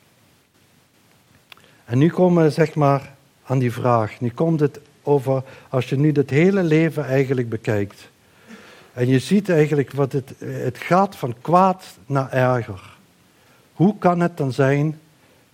En 1.84 1.98
nu 1.98 2.08
komen 2.08 2.42
we 2.42 2.50
zeg 2.50 2.74
maar 2.74 3.14
aan 3.44 3.58
die 3.58 3.72
vraag. 3.72 4.20
Nu 4.20 4.30
komt 4.30 4.60
het 4.60 4.80
over, 5.02 5.42
als 5.68 5.88
je 5.88 5.96
nu 5.96 6.12
het 6.12 6.30
hele 6.30 6.62
leven 6.62 7.04
eigenlijk 7.04 7.48
bekijkt. 7.48 8.10
En 8.92 9.08
je 9.08 9.18
ziet 9.18 9.48
eigenlijk 9.48 9.92
wat 9.92 10.12
het, 10.12 10.34
het 10.38 10.78
gaat 10.78 11.16
van 11.16 11.34
kwaad 11.40 11.84
naar 12.06 12.32
erger. 12.32 12.96
Hoe 13.72 13.98
kan 13.98 14.20
het 14.20 14.36
dan 14.36 14.52
zijn 14.52 15.00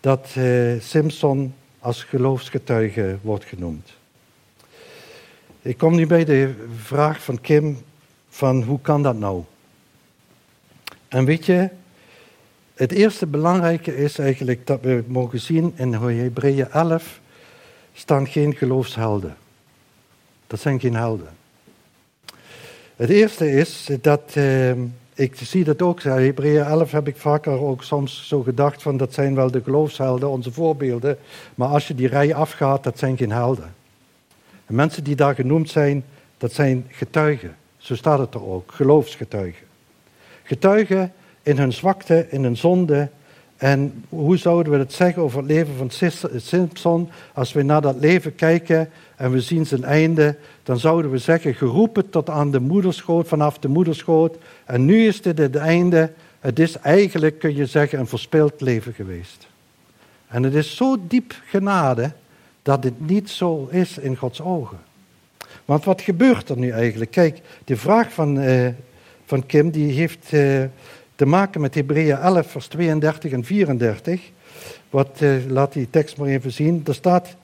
dat 0.00 0.32
eh, 0.34 0.80
Simpson 0.80 1.54
als 1.78 2.04
geloofsgetuige 2.04 3.18
wordt 3.22 3.44
genoemd? 3.44 3.92
Ik 5.62 5.78
kom 5.78 5.94
nu 5.94 6.06
bij 6.06 6.24
de 6.24 6.54
vraag 6.76 7.22
van 7.22 7.40
Kim 7.40 7.78
van 8.28 8.62
hoe 8.62 8.80
kan 8.80 9.02
dat 9.02 9.18
nou? 9.18 9.42
En 11.08 11.24
weet 11.24 11.46
je, 11.46 11.68
het 12.74 12.92
eerste 12.92 13.26
belangrijke 13.26 13.96
is 13.96 14.18
eigenlijk 14.18 14.66
dat 14.66 14.80
we 14.80 15.04
mogen 15.06 15.40
zien 15.40 15.72
in 15.76 15.92
Hebreeën 15.92 16.70
11 16.70 17.20
staan 17.92 18.26
geen 18.26 18.54
geloofshelden. 18.54 19.36
Dat 20.46 20.60
zijn 20.60 20.80
geen 20.80 20.94
helden. 20.94 21.28
Het 22.96 23.10
eerste 23.10 23.52
is 23.52 23.88
dat, 24.00 24.34
uh, 24.36 24.70
ik 25.14 25.36
zie 25.36 25.64
dat 25.64 25.82
ook, 25.82 26.02
Hebreeën 26.02 26.64
11 26.64 26.90
heb 26.90 27.08
ik 27.08 27.16
vaker 27.16 27.52
ook 27.52 27.82
soms 27.82 28.28
zo 28.28 28.42
gedacht 28.42 28.82
van 28.82 28.96
dat 28.96 29.14
zijn 29.14 29.34
wel 29.34 29.50
de 29.50 29.62
geloofshelden, 29.62 30.30
onze 30.30 30.52
voorbeelden. 30.52 31.18
Maar 31.54 31.68
als 31.68 31.88
je 31.88 31.94
die 31.94 32.08
rij 32.08 32.34
afgaat, 32.34 32.84
dat 32.84 32.98
zijn 32.98 33.16
geen 33.16 33.32
helden. 33.32 33.74
De 34.66 34.74
mensen 34.74 35.04
die 35.04 35.16
daar 35.16 35.34
genoemd 35.34 35.70
zijn, 35.70 36.04
dat 36.38 36.52
zijn 36.52 36.86
getuigen. 36.90 37.56
Zo 37.76 37.94
staat 37.94 38.18
het 38.18 38.34
er 38.34 38.46
ook, 38.46 38.72
geloofsgetuigen. 38.72 39.65
Getuigen 40.46 41.12
in 41.42 41.58
hun 41.58 41.72
zwakte, 41.72 42.26
in 42.30 42.42
hun 42.42 42.56
zonde. 42.56 43.08
En 43.56 44.04
hoe 44.08 44.36
zouden 44.36 44.72
we 44.72 44.78
het 44.78 44.92
zeggen 44.92 45.22
over 45.22 45.38
het 45.38 45.46
leven 45.46 45.74
van 45.76 45.90
Simpson? 46.36 47.10
Als 47.34 47.52
we 47.52 47.62
naar 47.62 47.80
dat 47.80 47.96
leven 48.00 48.34
kijken 48.34 48.90
en 49.16 49.30
we 49.30 49.40
zien 49.40 49.66
zijn 49.66 49.84
einde, 49.84 50.36
dan 50.62 50.78
zouden 50.78 51.10
we 51.10 51.18
zeggen, 51.18 51.54
geroepen 51.54 52.10
tot 52.10 52.30
aan 52.30 52.50
de 52.50 52.60
moederschoot, 52.60 53.28
vanaf 53.28 53.58
de 53.58 53.68
moederschoot. 53.68 54.36
En 54.64 54.84
nu 54.84 55.06
is 55.06 55.22
dit 55.22 55.38
het 55.38 55.56
einde. 55.56 56.12
Het 56.40 56.58
is 56.58 56.76
eigenlijk, 56.76 57.38
kun 57.38 57.56
je 57.56 57.66
zeggen, 57.66 57.98
een 57.98 58.06
verspild 58.06 58.60
leven 58.60 58.92
geweest. 58.92 59.46
En 60.28 60.42
het 60.42 60.54
is 60.54 60.76
zo 60.76 60.96
diep 61.08 61.34
genade 61.46 62.12
dat 62.62 62.82
dit 62.82 63.06
niet 63.08 63.30
zo 63.30 63.68
is 63.70 63.98
in 63.98 64.16
Gods 64.16 64.40
ogen. 64.40 64.78
Want 65.64 65.84
wat 65.84 66.00
gebeurt 66.00 66.48
er 66.48 66.58
nu 66.58 66.70
eigenlijk? 66.70 67.10
Kijk, 67.10 67.40
de 67.64 67.76
vraag 67.76 68.12
van, 68.12 68.38
uh, 68.38 68.68
van 69.26 69.46
Kim 69.46 69.70
die 69.70 69.92
heeft 69.92 70.32
uh, 70.32 70.62
te 71.14 71.26
maken 71.26 71.60
met 71.60 71.74
Hebreeën 71.74 72.16
11, 72.16 72.46
vers 72.46 72.66
32 72.66 73.32
en 73.32 73.44
34. 73.44 74.20
Wat, 74.90 75.18
uh, 75.20 75.30
laat 75.48 75.72
die 75.72 75.90
tekst 75.90 76.16
maar 76.16 76.28
even 76.28 76.52
zien. 76.52 76.82
Er 76.86 76.94
staat, 76.94 77.36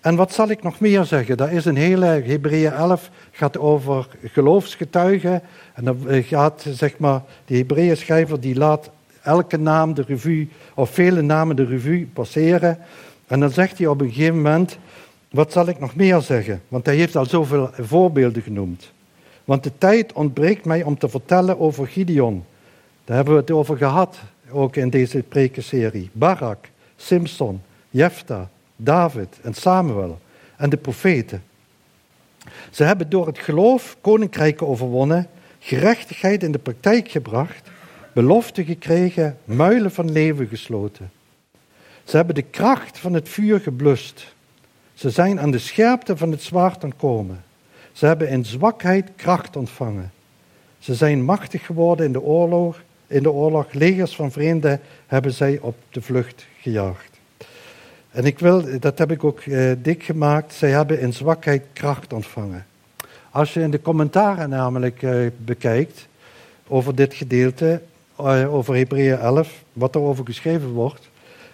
en 0.00 0.16
wat 0.16 0.32
zal 0.32 0.50
ik 0.50 0.62
nog 0.62 0.80
meer 0.80 1.04
zeggen? 1.04 1.36
Dat 1.36 1.50
is 1.50 1.64
een 1.64 1.76
hele, 1.76 2.06
Hebreeën 2.06 2.72
11 2.72 3.10
gaat 3.30 3.58
over 3.58 4.08
geloofsgetuigen. 4.24 5.42
En 5.74 5.84
dan 5.84 5.98
gaat, 6.08 6.66
zeg 6.68 6.98
maar, 6.98 7.22
de 7.44 7.56
Hebreeën 7.56 7.96
schrijver 7.96 8.40
die 8.40 8.54
laat 8.54 8.90
elke 9.22 9.56
naam 9.56 9.94
de 9.94 10.04
revue, 10.06 10.48
of 10.74 10.90
vele 10.90 11.22
namen 11.22 11.56
de 11.56 11.64
revue 11.64 12.06
passeren. 12.12 12.78
En 13.26 13.40
dan 13.40 13.50
zegt 13.50 13.78
hij 13.78 13.86
op 13.86 14.00
een 14.00 14.12
gegeven 14.12 14.36
moment, 14.36 14.78
wat 15.30 15.52
zal 15.52 15.68
ik 15.68 15.78
nog 15.78 15.94
meer 15.94 16.20
zeggen? 16.20 16.62
Want 16.68 16.86
hij 16.86 16.96
heeft 16.96 17.16
al 17.16 17.26
zoveel 17.26 17.70
voorbeelden 17.78 18.42
genoemd. 18.42 18.92
Want 19.50 19.62
de 19.62 19.78
tijd 19.78 20.12
ontbreekt 20.12 20.64
mij 20.64 20.82
om 20.82 20.98
te 20.98 21.08
vertellen 21.08 21.60
over 21.60 21.86
Gideon. 21.86 22.44
Daar 23.04 23.16
hebben 23.16 23.34
we 23.34 23.40
het 23.40 23.50
over 23.50 23.76
gehad, 23.76 24.18
ook 24.50 24.76
in 24.76 24.90
deze 24.90 25.22
prekenserie. 25.22 26.10
Barak, 26.12 26.68
Simpson, 26.96 27.62
Jefta, 27.88 28.50
David 28.76 29.38
en 29.42 29.54
Samuel 29.54 30.18
en 30.56 30.70
de 30.70 30.76
profeten. 30.76 31.42
Ze 32.70 32.84
hebben 32.84 33.10
door 33.10 33.26
het 33.26 33.38
geloof 33.38 33.96
koninkrijken 34.00 34.68
overwonnen, 34.68 35.28
gerechtigheid 35.58 36.42
in 36.42 36.52
de 36.52 36.58
praktijk 36.58 37.10
gebracht, 37.10 37.70
beloften 38.12 38.64
gekregen, 38.64 39.38
muilen 39.44 39.92
van 39.92 40.12
leven 40.12 40.46
gesloten. 40.46 41.10
Ze 42.04 42.16
hebben 42.16 42.34
de 42.34 42.42
kracht 42.50 42.98
van 42.98 43.12
het 43.12 43.28
vuur 43.28 43.60
geblust. 43.60 44.34
Ze 44.94 45.10
zijn 45.10 45.40
aan 45.40 45.50
de 45.50 45.58
scherpte 45.58 46.16
van 46.16 46.30
het 46.30 46.42
zwaard 46.42 46.84
ontkomen. 46.84 47.48
Ze 48.00 48.06
hebben 48.06 48.28
in 48.28 48.44
zwakheid 48.44 49.10
kracht 49.16 49.56
ontvangen. 49.56 50.12
Ze 50.78 50.94
zijn 50.94 51.22
machtig 51.22 51.66
geworden 51.66 52.06
in 52.06 52.12
de 52.12 52.20
oorlog. 52.20 52.82
In 53.06 53.22
de 53.22 53.30
oorlog 53.30 53.72
legers 53.72 54.14
van 54.14 54.32
vreemden 54.32 54.80
hebben 55.06 55.32
zij 55.32 55.58
op 55.60 55.76
de 55.90 56.02
vlucht 56.02 56.46
gejaagd. 56.60 57.18
En 58.10 58.24
ik 58.24 58.38
wil, 58.38 58.78
dat 58.78 58.98
heb 58.98 59.10
ik 59.10 59.24
ook 59.24 59.40
eh, 59.40 59.72
dik 59.78 60.02
gemaakt, 60.02 60.52
zij 60.52 60.70
hebben 60.70 61.00
in 61.00 61.12
zwakheid 61.12 61.62
kracht 61.72 62.12
ontvangen. 62.12 62.66
Als 63.30 63.54
je 63.54 63.60
in 63.60 63.70
de 63.70 63.82
commentaren 63.82 64.48
namelijk 64.48 65.02
eh, 65.02 65.26
bekijkt 65.36 66.06
over 66.66 66.94
dit 66.94 67.14
gedeelte, 67.14 67.80
eh, 68.16 68.54
over 68.54 68.74
Hebreeën 68.74 69.18
11, 69.18 69.64
wat 69.72 69.94
er 69.94 70.00
over 70.00 70.24
geschreven 70.24 70.68
wordt, 70.68 71.08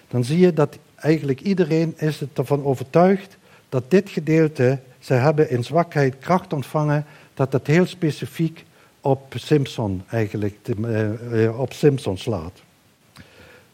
dan 0.09 0.25
zie 0.25 0.39
je 0.39 0.53
dat 0.53 0.79
eigenlijk 0.95 1.41
iedereen 1.41 1.95
is 1.97 2.23
ervan 2.33 2.65
overtuigd 2.65 3.37
dat 3.69 3.91
dit 3.91 4.11
gedeelte, 4.11 4.79
zij 5.07 5.19
hebben 5.19 5.51
in 5.51 5.65
zwakheid 5.65 6.19
kracht 6.19 6.53
ontvangen, 6.53 7.05
dat 7.35 7.51
dat 7.51 7.67
heel 7.67 7.87
specifiek 7.87 8.65
op 9.01 9.33
Simpson 9.37 10.03
eigenlijk, 10.11 10.57
uh, 10.79 11.61
op 11.61 11.73
Simpson 11.73 12.19
slaat. 12.19 12.63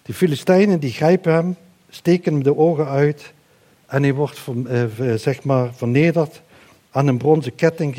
De 0.02 0.14
Filistijnen 0.14 0.80
die 0.80 0.90
grijpen 0.90 1.32
hem, 1.32 1.56
steken 1.88 2.32
hem 2.32 2.42
de 2.42 2.56
ogen 2.56 2.86
uit 2.86 3.32
en 3.86 4.02
hij 4.02 4.14
wordt 4.14 4.40
uh, 4.66 4.84
zeg 5.14 5.44
maar 5.44 5.74
vernederd, 5.74 6.42
aan 6.90 7.06
een 7.06 7.18
bronzen 7.18 7.54
ketting 7.54 7.96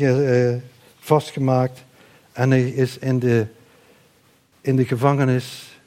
vastgemaakt 0.98 1.84
en 2.32 2.50
hij 2.50 2.68
is 2.68 2.98
in 2.98 3.18
de, 3.18 3.46
in 4.60 4.76
de 4.76 4.84
gevangenis 4.84 5.78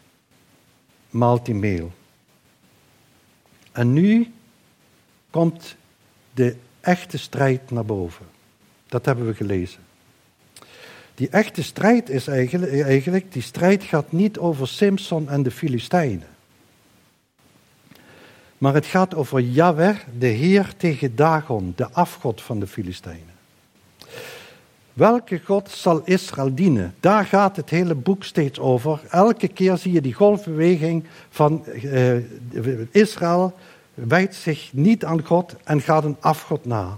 maalt 1.09 1.47
hij 1.47 1.55
meel. 1.55 1.91
En 3.71 3.93
nu 3.93 4.31
komt 5.29 5.75
de 6.33 6.55
echte 6.87 7.17
strijd 7.17 7.71
naar 7.71 7.85
boven. 7.85 8.25
Dat 8.87 9.05
hebben 9.05 9.25
we 9.25 9.33
gelezen. 9.33 9.79
Die 11.15 11.29
echte 11.29 11.63
strijd 11.63 12.09
is 12.09 12.27
eigenlijk, 12.27 12.81
eigenlijk, 12.81 13.33
die 13.33 13.41
strijd 13.41 13.83
gaat 13.83 14.11
niet 14.11 14.37
over 14.37 14.67
Simpson 14.67 15.29
en 15.29 15.43
de 15.43 15.51
Filistijnen. 15.51 16.27
Maar 18.57 18.73
het 18.73 18.85
gaat 18.85 19.15
over 19.15 19.39
Yahweh, 19.39 19.97
de 20.17 20.27
Heer 20.27 20.73
tegen 20.77 21.15
Dagon, 21.15 21.73
de 21.75 21.91
afgod 21.91 22.41
van 22.41 22.59
de 22.59 22.67
Filistijnen. 22.67 23.35
Welke 24.93 25.41
God 25.43 25.69
zal 25.69 26.01
Israël 26.05 26.55
dienen? 26.55 26.95
Daar 26.99 27.25
gaat 27.25 27.55
het 27.55 27.69
hele 27.69 27.95
boek 27.95 28.23
steeds 28.23 28.59
over. 28.59 29.01
Elke 29.09 29.47
keer 29.47 29.77
zie 29.77 29.91
je 29.91 30.01
die 30.01 30.13
golfbeweging 30.13 31.03
van 31.29 31.65
uh, 31.83 32.15
Israël 32.91 33.55
wijdt 33.97 34.35
zich 34.35 34.69
niet 34.73 35.05
aan 35.05 35.25
God 35.25 35.55
en 35.63 35.81
gaat 35.81 36.03
een 36.03 36.17
afgod 36.19 36.65
na. 36.65 36.97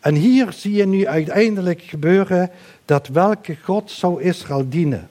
En 0.00 0.14
hier 0.14 0.52
zie 0.52 0.74
je 0.74 0.86
nu 0.86 1.06
uiteindelijk 1.06 1.82
gebeuren 1.82 2.50
dat 2.84 3.08
welke 3.08 3.56
God 3.62 3.90
zou 3.90 4.22
Israël 4.22 4.68
dienen. 4.68 5.08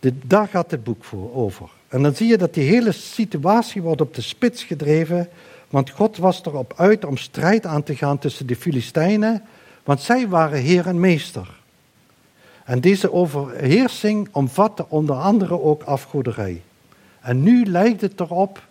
daar 0.00 0.48
gaat 0.48 0.70
het 0.70 0.84
boek 0.84 1.04
voor 1.04 1.34
over. 1.34 1.68
En 1.88 2.02
dan 2.02 2.14
zie 2.14 2.26
je 2.26 2.38
dat 2.38 2.54
die 2.54 2.68
hele 2.68 2.92
situatie 2.92 3.82
wordt 3.82 4.00
op 4.00 4.14
de 4.14 4.20
spits 4.20 4.64
gedreven, 4.64 5.28
want 5.68 5.90
God 5.90 6.16
was 6.16 6.44
erop 6.44 6.72
uit 6.76 7.04
om 7.04 7.16
strijd 7.16 7.66
aan 7.66 7.82
te 7.82 7.96
gaan 7.96 8.18
tussen 8.18 8.46
de 8.46 8.56
Filistijnen, 8.56 9.42
want 9.84 10.00
zij 10.00 10.28
waren 10.28 10.58
heer 10.58 10.86
en 10.86 11.00
meester. 11.00 11.60
En 12.64 12.80
deze 12.80 13.12
overheersing 13.12 14.28
omvatte 14.32 14.86
onder 14.88 15.16
andere 15.16 15.60
ook 15.60 15.82
afgoderij. 15.82 16.62
En 17.20 17.42
nu 17.42 17.64
lijkt 17.66 18.00
het 18.00 18.20
erop 18.20 18.62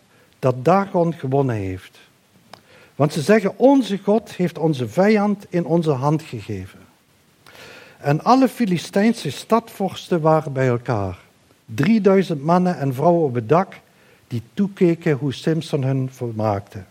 dat 0.42 0.66
Dagon 0.66 1.14
gewonnen 1.14 1.56
heeft. 1.56 2.00
Want 2.96 3.14
ze 3.14 3.22
zeggen, 3.22 3.58
onze 3.58 3.98
God 3.98 4.36
heeft 4.36 4.58
onze 4.58 4.88
vijand 4.88 5.46
in 5.50 5.66
onze 5.66 5.92
hand 5.92 6.22
gegeven. 6.22 6.80
En 7.98 8.24
alle 8.24 8.48
Filistijnse 8.48 9.30
stadvorsten 9.30 10.22
waren 10.22 10.54
bij 10.54 10.68
elkaar. 10.68 11.18
3000 11.66 12.44
mannen 12.44 12.78
en 12.78 12.94
vrouwen 12.94 13.24
op 13.24 13.34
het 13.34 13.50
dak 13.50 13.80
die 14.28 14.42
toekeken 14.54 15.18
hoe 15.18 15.34
Simpson 15.34 15.84
hen 15.84 16.10
vermaakte. 16.12 16.84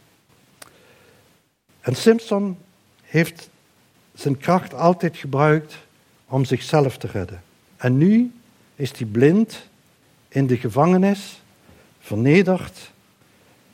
En 1.80 1.96
Simpson 1.96 2.58
heeft 3.02 3.48
zijn 4.14 4.38
kracht 4.38 4.74
altijd 4.74 5.16
gebruikt 5.16 5.76
om 6.26 6.44
zichzelf 6.44 6.96
te 6.96 7.06
redden. 7.06 7.42
En 7.76 7.98
nu 7.98 8.32
is 8.74 8.92
hij 8.98 9.06
blind 9.06 9.68
in 10.28 10.46
de 10.46 10.56
gevangenis, 10.56 11.42
vernederd 12.00 12.90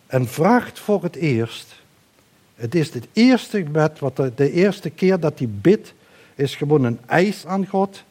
en 0.07 0.29
vraagt 0.29 0.79
voor 0.79 1.03
het 1.03 1.16
eerst. 1.16 1.75
Het 2.55 2.75
is 2.75 2.95
het 2.95 3.07
eerste 3.12 3.62
gebed, 3.62 3.99
wat 3.99 4.16
de, 4.16 4.53
eerste 4.53 4.90
keer 4.90 5.21
dat 5.21 5.38
hij 5.38 5.49
bidt, 5.49 5.95
is 6.35 6.55
gewoon 6.55 6.85
een 6.85 6.99
eis 7.07 7.47
aan 7.47 7.66
God. 7.66 8.05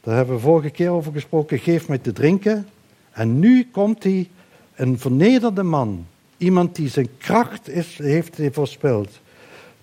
Daar 0.00 0.16
hebben 0.16 0.34
we 0.34 0.40
vorige 0.40 0.70
keer 0.70 0.90
over 0.90 1.12
gesproken. 1.12 1.58
Geef 1.58 1.88
mij 1.88 1.98
te 1.98 2.12
drinken. 2.12 2.68
En 3.10 3.38
nu 3.38 3.68
komt 3.72 4.02
hij, 4.02 4.30
een 4.74 4.98
vernederde 4.98 5.62
man. 5.62 6.06
Iemand 6.36 6.76
die 6.76 6.88
zijn 6.88 7.08
kracht 7.18 7.66
heeft 7.96 8.40
voorspeld. 8.52 9.20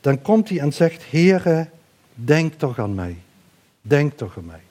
Dan 0.02 0.22
komt 0.22 0.50
hij 0.50 0.60
en 0.60 0.74
zegt, 0.74 1.04
Heere, 1.10 1.68
denk 2.14 2.54
toch 2.54 2.80
aan 2.80 2.96
mij. 2.96 3.16
Denk 3.82 4.18
toch 4.18 4.38
aan 4.38 4.46
mij. 4.46 4.62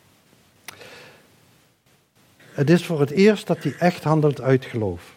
Het 2.52 2.70
is 2.70 2.84
voor 2.84 3.00
het 3.00 3.10
eerst 3.10 3.46
dat 3.46 3.62
hij 3.62 3.74
echt 3.78 4.04
handelt 4.04 4.40
uit 4.40 4.64
geloof. 4.64 5.14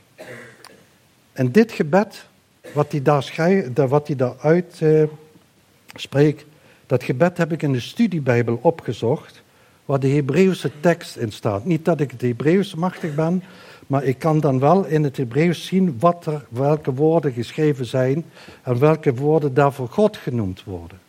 En 1.34 1.52
dit 1.52 1.72
gebed, 1.72 2.26
wat 2.74 2.92
hij 2.92 3.02
daar, 3.02 3.24
schrijft, 3.24 3.78
wat 3.78 4.10
daar 4.18 4.36
uitspreekt, 4.40 6.42
uh, 6.42 6.48
dat 6.86 7.04
gebed 7.04 7.38
heb 7.38 7.52
ik 7.52 7.62
in 7.62 7.72
de 7.72 7.80
studiebijbel 7.80 8.60
opgezocht, 8.62 9.42
waar 9.86 10.00
de 10.00 10.10
Hebreeuwse 10.10 10.72
tekst 10.80 11.16
in 11.16 11.32
staat. 11.32 11.66
Niet 11.66 11.86
dat 11.86 12.00
ik 12.00 12.12
het 12.12 12.22
Hebreeuws 12.22 12.76
machtig 12.76 13.16
ben, 13.16 13.44
maar 13.88 14.04
ik 14.04 14.20
kan 14.20 14.40
dan 14.40 14.60
wel 14.60 14.86
in 14.86 15.04
het 15.04 15.18
Hebreeuws 15.18 15.66
zien 15.66 15.96
wat 16.00 16.26
er, 16.26 16.46
welke 16.50 16.94
woorden 16.94 17.32
geschreven 17.32 17.86
zijn 17.86 18.26
en 18.64 18.80
welke 18.80 19.14
woorden 19.14 19.54
daarvoor 19.54 19.90
God 19.90 20.18
genoemd 20.18 20.64
worden. 20.64 21.00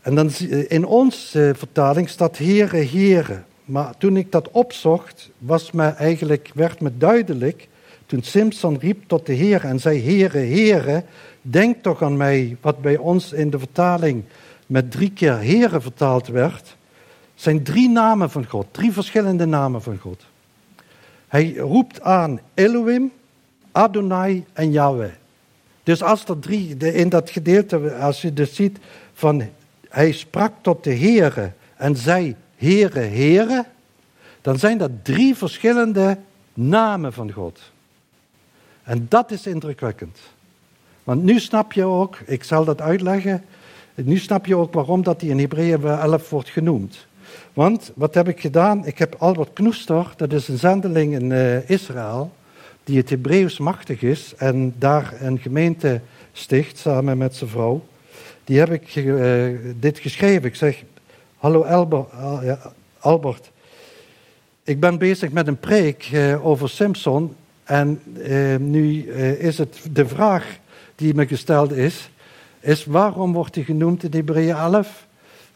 En 0.00 0.14
dan 0.14 0.30
in 0.68 0.84
onze 0.84 1.52
vertaling 1.56 2.08
staat 2.08 2.38
Heere, 2.38 2.84
Heere. 2.84 3.42
Maar 3.64 3.96
toen 3.98 4.16
ik 4.16 4.32
dat 4.32 4.50
opzocht, 4.50 5.30
was 5.38 5.70
me 5.70 5.86
eigenlijk, 5.86 6.50
werd 6.54 6.80
me 6.80 6.96
duidelijk 6.96 7.68
toen 8.06 8.22
Simpson 8.22 8.78
riep 8.78 9.02
tot 9.06 9.26
de 9.26 9.32
Heer 9.32 9.64
en 9.64 9.80
zei: 9.80 10.02
Heere, 10.02 10.38
Heere, 10.38 11.04
denk 11.42 11.82
toch 11.82 12.02
aan 12.02 12.16
mij, 12.16 12.56
wat 12.60 12.80
bij 12.80 12.96
ons 12.96 13.32
in 13.32 13.50
de 13.50 13.58
vertaling 13.58 14.24
met 14.66 14.90
drie 14.90 15.10
keer 15.10 15.36
Heere 15.36 15.80
vertaald 15.80 16.26
werd, 16.26 16.76
zijn 17.34 17.62
drie 17.62 17.88
namen 17.88 18.30
van 18.30 18.46
God, 18.46 18.66
drie 18.70 18.92
verschillende 18.92 19.46
namen 19.46 19.82
van 19.82 19.98
God. 19.98 20.24
Hij 21.28 21.54
roept 21.54 22.00
aan 22.00 22.40
Elohim, 22.54 23.12
Adonai 23.72 24.44
en 24.52 24.72
Yahweh. 24.72 25.10
Dus 25.82 26.02
als 26.02 26.24
er 26.24 26.38
drie, 26.38 26.76
in 26.76 27.08
dat 27.08 27.30
gedeelte, 27.30 27.94
als 27.94 28.22
je 28.22 28.32
dus 28.32 28.54
ziet 28.54 28.78
van 29.12 29.42
hij 29.88 30.12
sprak 30.12 30.52
tot 30.60 30.84
de 30.84 30.94
Heere 30.94 31.52
en 31.76 31.96
zei 31.96 32.36
Heere, 32.56 33.00
Heere, 33.00 33.64
dan 34.40 34.58
zijn 34.58 34.78
dat 34.78 34.90
drie 35.02 35.36
verschillende 35.36 36.18
namen 36.54 37.12
van 37.12 37.32
God. 37.32 37.60
En 38.86 39.06
dat 39.08 39.30
is 39.30 39.46
indrukwekkend. 39.46 40.18
Want 41.04 41.22
nu 41.22 41.40
snap 41.40 41.72
je 41.72 41.84
ook, 41.84 42.18
ik 42.26 42.44
zal 42.44 42.64
dat 42.64 42.80
uitleggen, 42.80 43.44
nu 43.94 44.18
snap 44.18 44.46
je 44.46 44.56
ook 44.56 44.72
waarom 44.72 45.02
dat 45.02 45.20
die 45.20 45.30
in 45.30 45.38
Hebreeën 45.38 45.84
11 45.84 46.30
wordt 46.30 46.48
genoemd. 46.48 47.06
Want 47.52 47.92
wat 47.94 48.14
heb 48.14 48.28
ik 48.28 48.40
gedaan? 48.40 48.86
Ik 48.86 48.98
heb 48.98 49.14
Albert 49.18 49.52
Knoester, 49.52 50.12
dat 50.16 50.32
is 50.32 50.48
een 50.48 50.58
zendeling 50.58 51.14
in 51.14 51.30
uh, 51.30 51.70
Israël, 51.70 52.32
die 52.84 52.96
het 52.96 53.10
Hebreeuws 53.10 53.58
machtig 53.58 54.02
is 54.02 54.34
en 54.36 54.74
daar 54.78 55.14
een 55.20 55.38
gemeente 55.38 56.00
sticht 56.32 56.78
samen 56.78 57.18
met 57.18 57.34
zijn 57.34 57.50
vrouw. 57.50 57.84
Die 58.44 58.58
heb 58.58 58.70
ik 58.70 58.94
uh, 58.94 59.58
dit 59.80 59.98
geschreven. 59.98 60.44
Ik 60.44 60.54
zeg, 60.54 60.84
hallo 61.36 61.62
Albert, 61.62 62.12
uh, 62.12 62.52
Albert, 62.98 63.50
ik 64.62 64.80
ben 64.80 64.98
bezig 64.98 65.30
met 65.30 65.46
een 65.46 65.60
preek 65.60 66.10
over 66.42 66.68
Simpson 66.68 67.34
en 67.66 68.00
uh, 68.16 68.56
nu 68.56 69.04
uh, 69.04 69.32
is 69.32 69.58
het 69.58 69.80
de 69.92 70.08
vraag 70.08 70.58
die 70.94 71.14
me 71.14 71.26
gesteld 71.26 71.72
is, 71.72 72.10
is 72.60 72.84
waarom 72.84 73.32
wordt 73.32 73.54
hij 73.54 73.64
genoemd 73.64 74.02
in 74.02 74.12
Hebreeën 74.12 74.56
11 74.56 75.06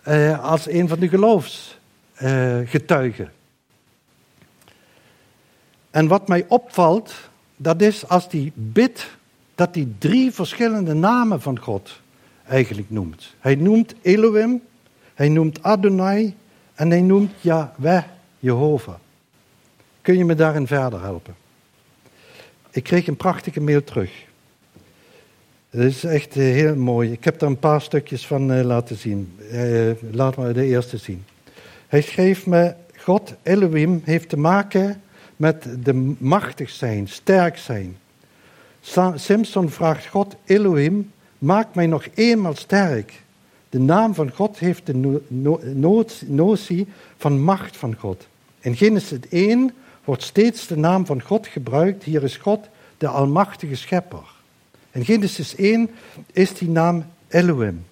uh, 0.09 0.45
als 0.45 0.69
een 0.69 0.89
van 0.89 0.99
de 0.99 1.09
geloofsgetuigen? 1.09 3.31
en 5.91 6.09
wat 6.09 6.29
mij 6.29 6.45
opvalt, 6.49 7.15
dat 7.57 7.81
is 7.81 8.09
als 8.09 8.27
hij 8.31 8.53
bidt, 8.55 9.17
dat 9.55 9.75
hij 9.75 9.89
drie 9.99 10.33
verschillende 10.33 10.95
namen 10.95 11.41
van 11.41 11.59
God. 11.59 12.01
eigenlijk 12.47 12.91
noemt. 12.91 13.35
Hij 13.41 13.55
noemt 13.55 13.95
Elohim, 14.03 14.63
hij 15.15 15.29
noemt 15.29 15.63
Adonai 15.63 16.35
en 16.75 16.91
hij 16.91 17.01
noemt 17.01 17.33
Yahweh, 17.41 18.03
Jehovah. 18.39 18.95
Kun 20.03 20.19
je 20.19 20.25
me 20.25 20.35
daarin 20.35 20.67
verder 20.67 21.03
helpen? 21.03 21.35
Ik 22.71 22.83
kreeg 22.83 23.07
een 23.07 23.17
prachtige 23.17 23.61
mail 23.61 23.85
terug. 23.85 24.11
Dat 25.71 25.85
is 25.85 26.05
echt 26.05 26.37
eh, 26.37 26.43
heel 26.43 26.77
mooi. 26.77 27.13
Ik 27.13 27.25
heb 27.25 27.39
daar 27.39 27.49
een 27.49 27.59
paar 27.59 27.83
stukjes 27.83 28.27
van 28.27 28.53
uh, 28.53 28.65
laten 28.65 28.97
zien. 28.97 29.33
Uh, 29.53 29.91
laat 30.11 30.37
maar 30.37 30.53
de 30.53 30.65
eerste 30.65 30.97
zien. 30.97 31.25
Hij 31.89 32.01
schreef 32.01 32.47
me: 32.47 32.75
God, 32.97 33.35
Elohim, 33.43 34.03
heeft 34.05 34.29
te 34.29 34.39
maken 34.39 35.03
met 35.37 35.67
de 35.83 36.15
machtig 36.19 36.71
zijn, 36.71 37.09
sterk 37.09 37.57
zijn. 37.57 37.97
Simpson 39.15 39.71
vraagt 39.71 40.07
God, 40.07 40.37
Elohim, 40.45 41.11
maak 41.39 41.75
mij 41.75 41.87
nog 41.87 42.07
eenmaal 42.15 42.55
sterk. 42.55 43.23
De 43.69 43.79
naam 43.79 44.15
van 44.15 44.31
God 44.31 44.59
heeft 44.59 44.87
de 44.87 45.21
notie 46.25 46.87
van 47.17 47.43
macht 47.43 47.77
van 47.77 47.97
God. 47.99 48.27
In 48.61 48.77
Genesis 48.77 49.19
1 49.31 49.75
wordt 50.11 50.25
steeds 50.25 50.67
de 50.67 50.77
naam 50.77 51.07
van 51.07 51.23
God 51.23 51.47
gebruikt. 51.47 52.05
Hier 52.05 52.23
is 52.23 52.37
God 52.37 52.69
de 52.99 53.09
almachtige 53.09 53.75
schepper. 53.75 54.23
In 54.91 55.05
Genesis 55.05 55.55
1 55.55 55.91
is 56.33 56.55
die 56.55 56.69
naam 56.69 57.05
Elohim. 57.29 57.85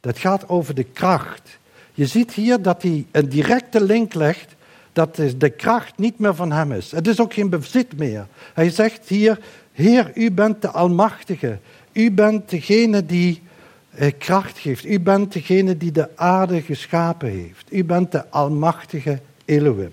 Dat 0.00 0.18
gaat 0.18 0.48
over 0.48 0.74
de 0.74 0.84
kracht. 0.84 1.58
Je 1.94 2.06
ziet 2.06 2.32
hier 2.32 2.62
dat 2.62 2.82
hij 2.82 3.06
een 3.10 3.28
directe 3.28 3.80
link 3.80 4.14
legt 4.14 4.54
dat 4.92 5.16
de 5.36 5.50
kracht 5.50 5.98
niet 5.98 6.18
meer 6.18 6.34
van 6.34 6.52
hem 6.52 6.72
is. 6.72 6.90
Het 6.90 7.06
is 7.06 7.20
ook 7.20 7.34
geen 7.34 7.48
bezit 7.48 7.98
meer. 7.98 8.26
Hij 8.54 8.70
zegt 8.70 9.08
hier, 9.08 9.38
Heer, 9.72 10.10
u 10.14 10.30
bent 10.30 10.62
de 10.62 10.70
Almachtige. 10.70 11.58
U 11.92 12.10
bent 12.10 12.50
degene 12.50 13.06
die 13.06 13.42
eh, 13.90 14.12
kracht 14.18 14.58
geeft. 14.58 14.84
U 14.84 15.00
bent 15.00 15.32
degene 15.32 15.76
die 15.76 15.92
de 15.92 16.16
aarde 16.16 16.62
geschapen 16.62 17.28
heeft. 17.28 17.72
U 17.72 17.84
bent 17.84 18.12
de 18.12 18.30
Almachtige 18.30 19.20
Elohim. 19.44 19.92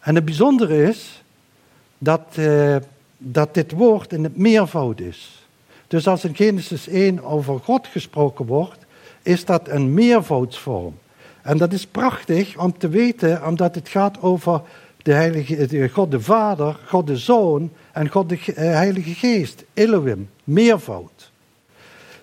En 0.00 0.14
het 0.14 0.24
bijzondere 0.24 0.82
is 0.82 1.22
dat, 1.98 2.26
eh, 2.34 2.76
dat 3.18 3.54
dit 3.54 3.72
woord 3.72 4.12
in 4.12 4.24
het 4.24 4.36
meervoud 4.36 5.00
is. 5.00 5.46
Dus 5.86 6.06
als 6.06 6.24
in 6.24 6.34
Genesis 6.34 6.86
1 6.88 7.24
over 7.24 7.58
God 7.58 7.86
gesproken 7.86 8.46
wordt, 8.46 8.86
is 9.22 9.44
dat 9.44 9.68
een 9.68 9.94
meervoudsvorm. 9.94 10.98
En 11.42 11.58
dat 11.58 11.72
is 11.72 11.86
prachtig 11.86 12.58
om 12.58 12.78
te 12.78 12.88
weten, 12.88 13.46
omdat 13.46 13.74
het 13.74 13.88
gaat 13.88 14.22
over 14.22 14.62
de 15.02 15.12
heilige, 15.12 15.66
de 15.66 15.88
God 15.88 16.10
de 16.10 16.20
Vader, 16.20 16.78
God 16.86 17.06
de 17.06 17.16
Zoon 17.16 17.70
en 17.92 18.08
God 18.08 18.28
de 18.28 18.38
eh, 18.54 18.54
Heilige 18.54 19.14
Geest. 19.14 19.64
Elohim, 19.74 20.30
meervoud. 20.44 21.30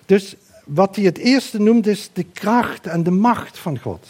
Dus 0.06 0.36
wat 0.64 0.96
hij 0.96 1.04
het 1.04 1.18
eerste 1.18 1.60
noemt 1.60 1.86
is 1.86 2.10
de 2.12 2.24
kracht 2.32 2.86
en 2.86 3.02
de 3.02 3.10
macht 3.10 3.58
van 3.58 3.78
God. 3.78 4.06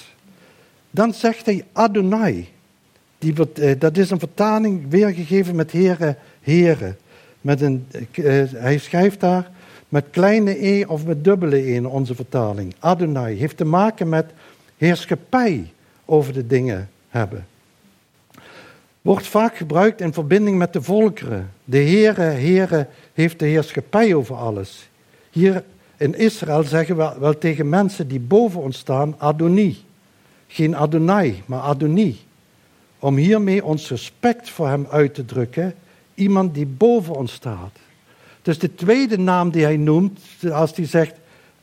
Dan 0.90 1.14
zegt 1.14 1.46
hij 1.46 1.64
Adonai. 1.72 2.48
Die 3.18 3.34
eh, 3.54 3.78
dat 3.78 3.96
is 3.96 4.10
een 4.10 4.18
vertaling 4.18 4.90
weergegeven 4.90 5.54
met 5.54 5.70
heren, 5.70 6.16
heren. 6.40 6.96
Met 7.40 7.60
een, 7.60 7.86
eh, 8.12 8.42
hij 8.54 8.78
schrijft 8.78 9.20
daar 9.20 9.50
met 9.88 10.04
kleine 10.10 10.66
e 10.66 10.84
of 10.84 11.06
met 11.06 11.24
dubbele 11.24 11.56
e 11.56 11.74
in 11.74 11.86
onze 11.86 12.14
vertaling. 12.14 12.74
Adonai 12.78 13.38
heeft 13.38 13.56
te 13.56 13.64
maken 13.64 14.08
met 14.08 14.26
heerschappij 14.76 15.72
over 16.04 16.32
de 16.32 16.46
dingen 16.46 16.90
hebben. 17.08 17.46
Wordt 19.02 19.26
vaak 19.26 19.56
gebruikt 19.56 20.00
in 20.00 20.12
verbinding 20.12 20.58
met 20.58 20.72
de 20.72 20.82
volkeren. 20.82 21.50
De 21.64 21.78
Heere, 21.78 22.22
Heere 22.22 22.86
heeft 23.14 23.38
de 23.38 23.46
heerschappij 23.46 24.14
over 24.14 24.36
alles. 24.36 24.88
Hier 25.30 25.64
in 25.96 26.18
Israël 26.18 26.62
zeggen 26.62 26.96
we 26.96 27.12
wel 27.18 27.38
tegen 27.38 27.68
mensen 27.68 28.08
die 28.08 28.20
boven 28.20 28.60
ons 28.60 28.78
staan, 28.78 29.14
Adoni. 29.18 29.76
Geen 30.46 30.76
Adonai, 30.76 31.42
maar 31.46 31.60
Adoni. 31.60 32.18
Om 32.98 33.16
hiermee 33.16 33.64
ons 33.64 33.88
respect 33.88 34.50
voor 34.50 34.68
hem 34.68 34.86
uit 34.90 35.14
te 35.14 35.24
drukken, 35.24 35.74
iemand 36.14 36.54
die 36.54 36.66
boven 36.66 37.14
ons 37.14 37.32
staat. 37.32 37.78
Dus 38.42 38.58
de 38.58 38.74
tweede 38.74 39.18
naam 39.18 39.50
die 39.50 39.62
hij 39.62 39.76
noemt, 39.76 40.20
als 40.52 40.76
hij 40.76 40.86
zegt 40.86 41.14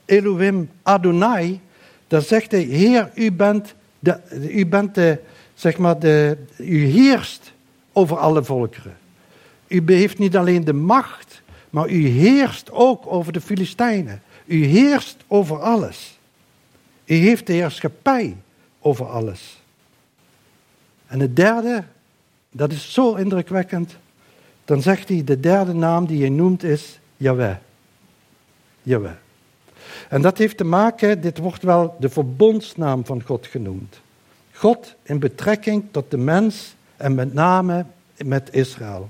Elohim 0.06 0.70
Adonai, 0.84 1.60
dan 2.08 2.22
zegt 2.22 2.52
hij, 2.52 2.62
Heer, 2.62 3.12
u 3.16 3.32
bent, 3.32 3.74
de, 4.00 4.20
u 4.52 4.66
bent 4.66 4.96
de, 4.96 5.20
zeg 5.54 5.78
maar, 5.78 6.00
de, 6.00 6.38
u 6.58 6.86
heerst 6.86 7.54
over 7.94 8.18
alle 8.18 8.44
volkeren. 8.44 8.98
U 9.68 9.84
heeft 9.86 10.18
niet 10.18 10.38
alleen 10.38 10.64
de 10.64 10.74
macht, 10.74 11.42
maar 11.70 11.90
u 11.90 12.08
heerst 12.08 12.72
ook 12.72 13.04
over 13.08 13.34
de 13.34 13.42
Filistijnen. 13.42 14.22
U 14.46 14.66
heerst 14.66 15.18
over 15.28 15.60
alles. 15.60 16.20
U 17.06 17.16
heeft 17.16 17.48
de 17.48 17.54
heerschappij 17.54 18.36
over 18.80 19.06
alles. 19.06 19.64
En 21.08 21.20
het 21.20 21.36
derde, 21.36 21.84
dat 22.52 22.72
is 22.72 22.94
zo 22.94 23.14
indrukwekkend, 23.14 23.96
dan 24.66 24.82
zegt 24.82 25.10
hij, 25.10 25.24
de 25.24 25.40
derde 25.40 25.74
naam 25.74 26.06
die 26.06 26.20
hij 26.20 26.30
noemt 26.30 26.64
is 26.64 27.00
Yahweh. 27.18 27.56
Yahweh. 28.82 29.12
En 30.10 30.22
dat 30.22 30.38
heeft 30.38 30.58
te 30.58 30.64
maken, 30.64 31.22
dit 31.22 31.38
wordt 31.38 31.64
wel 31.64 31.96
de 32.00 32.10
verbondsnaam 32.10 33.06
van 33.06 33.22
God 33.22 33.48
genoemd. 33.48 34.00
God 34.52 34.96
in 35.04 35.20
betrekking 35.20 35.84
tot 35.92 36.12
de 36.12 36.18
mens 36.18 36.76
en 36.98 37.16
met 37.16 37.34
name 37.34 37.86
met 38.26 38.54
Israël. 38.54 39.10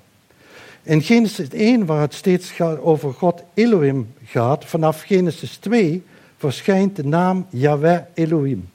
In 0.84 1.02
Genesis 1.02 1.50
1, 1.50 1.86
waar 1.86 2.02
het 2.02 2.14
steeds 2.14 2.60
over 2.62 3.14
God 3.14 3.44
Elohim 3.54 4.14
gaat, 4.26 4.66
vanaf 4.66 5.02
Genesis 5.02 5.58
2 5.58 6.04
verschijnt 6.38 6.96
de 6.96 7.06
naam 7.06 7.46
Yahweh 7.50 8.00
Elohim. 8.14 8.70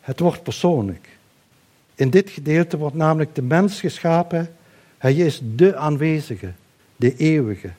Het 0.00 0.20
wordt 0.20 0.42
persoonlijk. 0.42 1.08
In 1.94 2.10
dit 2.10 2.30
gedeelte 2.30 2.76
wordt 2.76 2.96
namelijk 2.96 3.34
de 3.34 3.42
mens 3.42 3.80
geschapen. 3.80 4.56
Hij 4.98 5.14
is 5.14 5.40
de 5.54 5.76
aanwezige, 5.76 6.52
de 6.96 7.16
eeuwige. 7.16 7.70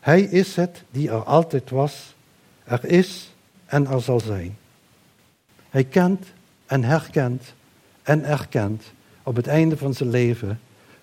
Hij 0.00 0.22
is 0.22 0.56
het 0.56 0.82
die 0.90 1.08
er 1.08 1.22
altijd 1.22 1.70
was 1.70 2.14
er 2.64 2.84
is 2.84 3.32
en 3.66 3.86
er 3.86 4.00
zal 4.00 4.20
zijn. 4.20 4.56
Hij 5.70 5.84
kent 5.84 6.26
en 6.66 6.84
herkent 6.84 7.54
en 8.02 8.24
erkent 8.24 8.82
op 9.22 9.36
het 9.36 9.46
einde 9.46 9.76
van 9.76 9.94
zijn 9.94 10.10
leven 10.10 10.60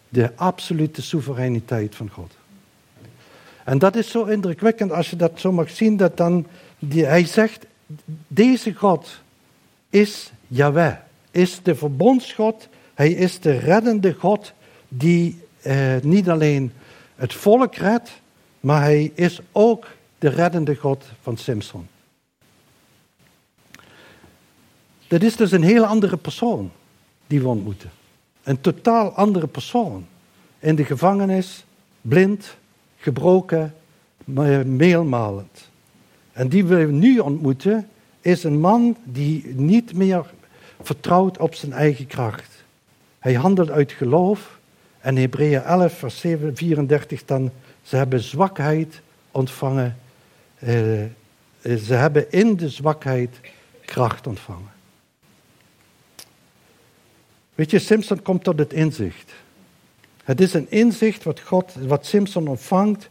de 0.09 0.31
absolute 0.35 1.01
soevereiniteit 1.01 1.95
van 1.95 2.09
God. 2.09 2.33
En 3.63 3.77
dat 3.77 3.95
is 3.95 4.09
zo 4.09 4.23
indrukwekkend 4.23 4.91
als 4.91 5.09
je 5.09 5.15
dat 5.15 5.39
zo 5.39 5.51
mag 5.51 5.69
zien, 5.69 5.97
dat 5.97 6.17
dan 6.17 6.47
die, 6.79 7.05
hij 7.05 7.25
zegt, 7.25 7.65
deze 8.27 8.73
God 8.73 9.21
is 9.89 10.31
Yahweh, 10.47 10.95
is 11.31 11.59
de 11.63 11.75
verbondsgod, 11.75 12.67
hij 12.93 13.11
is 13.11 13.39
de 13.39 13.57
reddende 13.57 14.13
God 14.13 14.53
die 14.87 15.39
eh, 15.61 15.95
niet 16.01 16.29
alleen 16.29 16.71
het 17.15 17.33
volk 17.33 17.75
redt, 17.75 18.21
maar 18.59 18.81
hij 18.81 19.11
is 19.15 19.39
ook 19.51 19.87
de 20.17 20.29
reddende 20.29 20.75
God 20.75 21.05
van 21.21 21.37
Simpson. 21.37 21.87
Dat 25.07 25.21
is 25.21 25.35
dus 25.35 25.51
een 25.51 25.63
heel 25.63 25.85
andere 25.85 26.17
persoon 26.17 26.71
die 27.27 27.41
we 27.41 27.47
ontmoeten. 27.47 27.89
Een 28.43 28.61
totaal 28.61 29.09
andere 29.09 29.47
persoon. 29.47 30.05
In 30.59 30.75
de 30.75 30.85
gevangenis, 30.85 31.65
blind, 32.01 32.57
gebroken, 32.97 33.75
meelmalend. 34.65 35.69
En 36.31 36.47
die 36.47 36.65
we 36.65 36.75
nu 36.75 37.19
ontmoeten, 37.19 37.89
is 38.21 38.43
een 38.43 38.59
man 38.59 38.97
die 39.03 39.47
niet 39.55 39.93
meer 39.93 40.25
vertrouwt 40.81 41.37
op 41.37 41.55
zijn 41.55 41.73
eigen 41.73 42.07
kracht. 42.07 42.63
Hij 43.19 43.33
handelt 43.33 43.69
uit 43.69 43.91
geloof. 43.91 44.59
En 44.99 45.15
Hebreeën 45.15 45.61
11, 45.61 45.93
vers 45.93 46.19
34 46.53 47.25
dan, 47.25 47.51
ze 47.83 47.95
hebben 47.95 48.19
zwakheid 48.19 49.01
ontvangen 49.31 49.97
eh, 50.59 51.03
eh, 51.03 51.09
ze 51.61 51.93
hebben 51.93 52.31
in 52.31 52.55
de 52.55 52.69
zwakheid 52.69 53.39
kracht 53.85 54.27
ontvangen. 54.27 54.71
Weet 57.55 57.71
je, 57.71 57.79
Simpson 57.79 58.21
komt 58.21 58.43
tot 58.43 58.59
het 58.59 58.73
inzicht. 58.73 59.31
Het 60.23 60.41
is 60.41 60.53
een 60.53 60.71
inzicht 60.71 61.23
wat, 61.23 61.39
God, 61.39 61.73
wat 61.73 62.05
Simpson 62.05 62.47
ontvangt, 62.47 63.09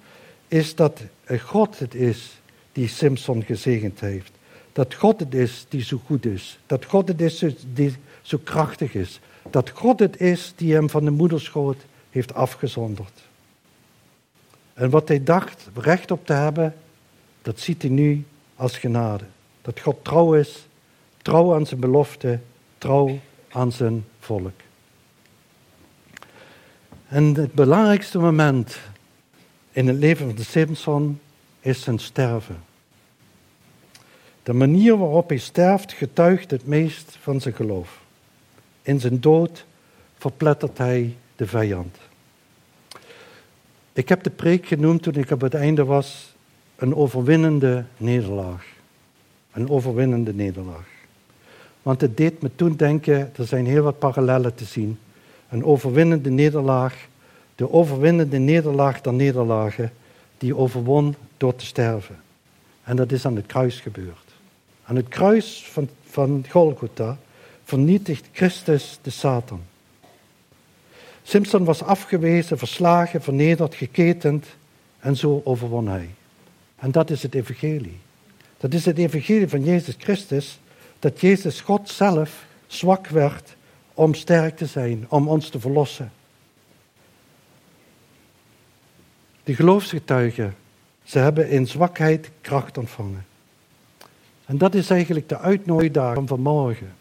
is 0.48 0.74
dat 0.74 1.00
God 1.40 1.78
het 1.78 1.94
is 1.94 2.40
die 2.72 2.88
Simpson 2.88 3.42
gezegend 3.42 4.00
heeft. 4.00 4.30
Dat 4.78 4.94
God 4.94 5.20
het 5.20 5.34
is 5.34 5.66
die 5.68 5.82
zo 5.82 6.00
goed 6.06 6.26
is. 6.26 6.58
Dat 6.66 6.84
God 6.84 7.08
het 7.08 7.20
is 7.20 7.44
die 7.72 7.96
zo 8.22 8.38
krachtig 8.44 8.94
is. 8.94 9.20
Dat 9.50 9.70
God 9.70 9.98
het 9.98 10.20
is 10.20 10.52
die 10.56 10.74
hem 10.74 10.90
van 10.90 11.04
de 11.04 11.10
moederschoot 11.10 11.76
heeft 12.10 12.34
afgezonderd. 12.34 13.22
En 14.74 14.90
wat 14.90 15.08
hij 15.08 15.24
dacht 15.24 15.68
recht 15.74 16.10
op 16.10 16.26
te 16.26 16.32
hebben, 16.32 16.74
dat 17.42 17.60
ziet 17.60 17.82
hij 17.82 17.90
nu 17.90 18.24
als 18.54 18.78
genade. 18.78 19.24
Dat 19.62 19.80
God 19.80 20.04
trouw 20.04 20.34
is, 20.34 20.66
trouw 21.22 21.54
aan 21.54 21.66
zijn 21.66 21.80
belofte, 21.80 22.40
trouw 22.78 23.18
aan 23.48 23.72
zijn 23.72 24.04
volk. 24.18 24.60
En 27.08 27.24
het 27.24 27.52
belangrijkste 27.52 28.18
moment 28.18 28.78
in 29.70 29.88
het 29.88 29.96
leven 29.96 30.26
van 30.26 30.36
de 30.36 30.44
Simpson 30.44 31.20
is 31.60 31.82
zijn 31.82 31.98
sterven. 31.98 32.67
De 34.48 34.54
manier 34.54 34.96
waarop 34.96 35.28
hij 35.28 35.38
sterft 35.38 35.92
getuigt 35.92 36.50
het 36.50 36.66
meest 36.66 37.16
van 37.20 37.40
zijn 37.40 37.54
geloof. 37.54 38.00
In 38.82 39.00
zijn 39.00 39.20
dood 39.20 39.64
verplettert 40.18 40.78
hij 40.78 41.16
de 41.36 41.46
vijand. 41.46 41.96
Ik 43.92 44.08
heb 44.08 44.22
de 44.22 44.30
preek 44.30 44.66
genoemd 44.66 45.02
toen 45.02 45.14
ik 45.14 45.30
op 45.30 45.40
het 45.40 45.54
einde 45.54 45.84
was, 45.84 46.34
een 46.76 46.94
overwinnende 46.94 47.84
nederlaag. 47.96 48.66
Een 49.52 49.70
overwinnende 49.70 50.34
nederlaag. 50.34 50.88
Want 51.82 52.00
het 52.00 52.16
deed 52.16 52.42
me 52.42 52.50
toen 52.54 52.76
denken, 52.76 53.32
er 53.36 53.46
zijn 53.46 53.66
heel 53.66 53.82
wat 53.82 53.98
parallellen 53.98 54.54
te 54.54 54.64
zien. 54.64 54.98
Een 55.48 55.64
overwinnende 55.64 56.30
nederlaag, 56.30 57.06
de 57.54 57.72
overwinnende 57.72 58.38
nederlaag 58.38 59.00
der 59.00 59.14
nederlagen, 59.14 59.92
die 60.38 60.56
overwon 60.56 61.14
door 61.36 61.56
te 61.56 61.66
sterven. 61.66 62.16
En 62.82 62.96
dat 62.96 63.12
is 63.12 63.26
aan 63.26 63.36
het 63.36 63.46
kruis 63.46 63.80
gebeurd. 63.80 64.27
Aan 64.88 64.96
het 64.96 65.08
kruis 65.08 65.66
van, 65.72 65.88
van 66.04 66.44
Golgotha 66.50 67.18
vernietigt 67.64 68.28
Christus 68.32 68.98
de 69.02 69.10
Satan. 69.10 69.62
Simpson 71.22 71.64
was 71.64 71.82
afgewezen, 71.82 72.58
verslagen, 72.58 73.22
vernederd, 73.22 73.74
geketend 73.74 74.46
en 74.98 75.16
zo 75.16 75.40
overwon 75.44 75.88
hij. 75.88 76.08
En 76.76 76.90
dat 76.90 77.10
is 77.10 77.22
het 77.22 77.34
evangelie. 77.34 77.98
Dat 78.56 78.74
is 78.74 78.84
het 78.84 78.98
evangelie 78.98 79.48
van 79.48 79.64
Jezus 79.64 79.94
Christus, 79.98 80.58
dat 80.98 81.20
Jezus 81.20 81.60
God 81.60 81.88
zelf 81.88 82.46
zwak 82.66 83.06
werd 83.06 83.56
om 83.94 84.14
sterk 84.14 84.56
te 84.56 84.66
zijn, 84.66 85.06
om 85.08 85.28
ons 85.28 85.48
te 85.48 85.60
verlossen. 85.60 86.12
De 89.44 89.54
geloofsgetuigen, 89.54 90.54
ze 91.04 91.18
hebben 91.18 91.50
in 91.50 91.66
zwakheid 91.66 92.30
kracht 92.40 92.78
ontvangen. 92.78 93.26
En 94.48 94.58
dat 94.58 94.74
is 94.74 94.90
eigenlijk 94.90 95.28
de 95.28 95.38
uitnodiging 95.38 96.14
van 96.14 96.26
vanmorgen. 96.26 96.92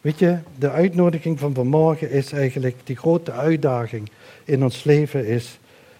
Weet 0.00 0.18
je, 0.18 0.38
de 0.58 0.70
uitnodiging 0.70 1.38
van 1.38 1.54
vanmorgen 1.54 2.10
is 2.10 2.32
eigenlijk, 2.32 2.76
die 2.84 2.96
grote 2.96 3.32
uitdaging 3.32 4.10
in 4.44 4.62
ons 4.62 4.84
leven 4.84 5.26
is, 5.26 5.58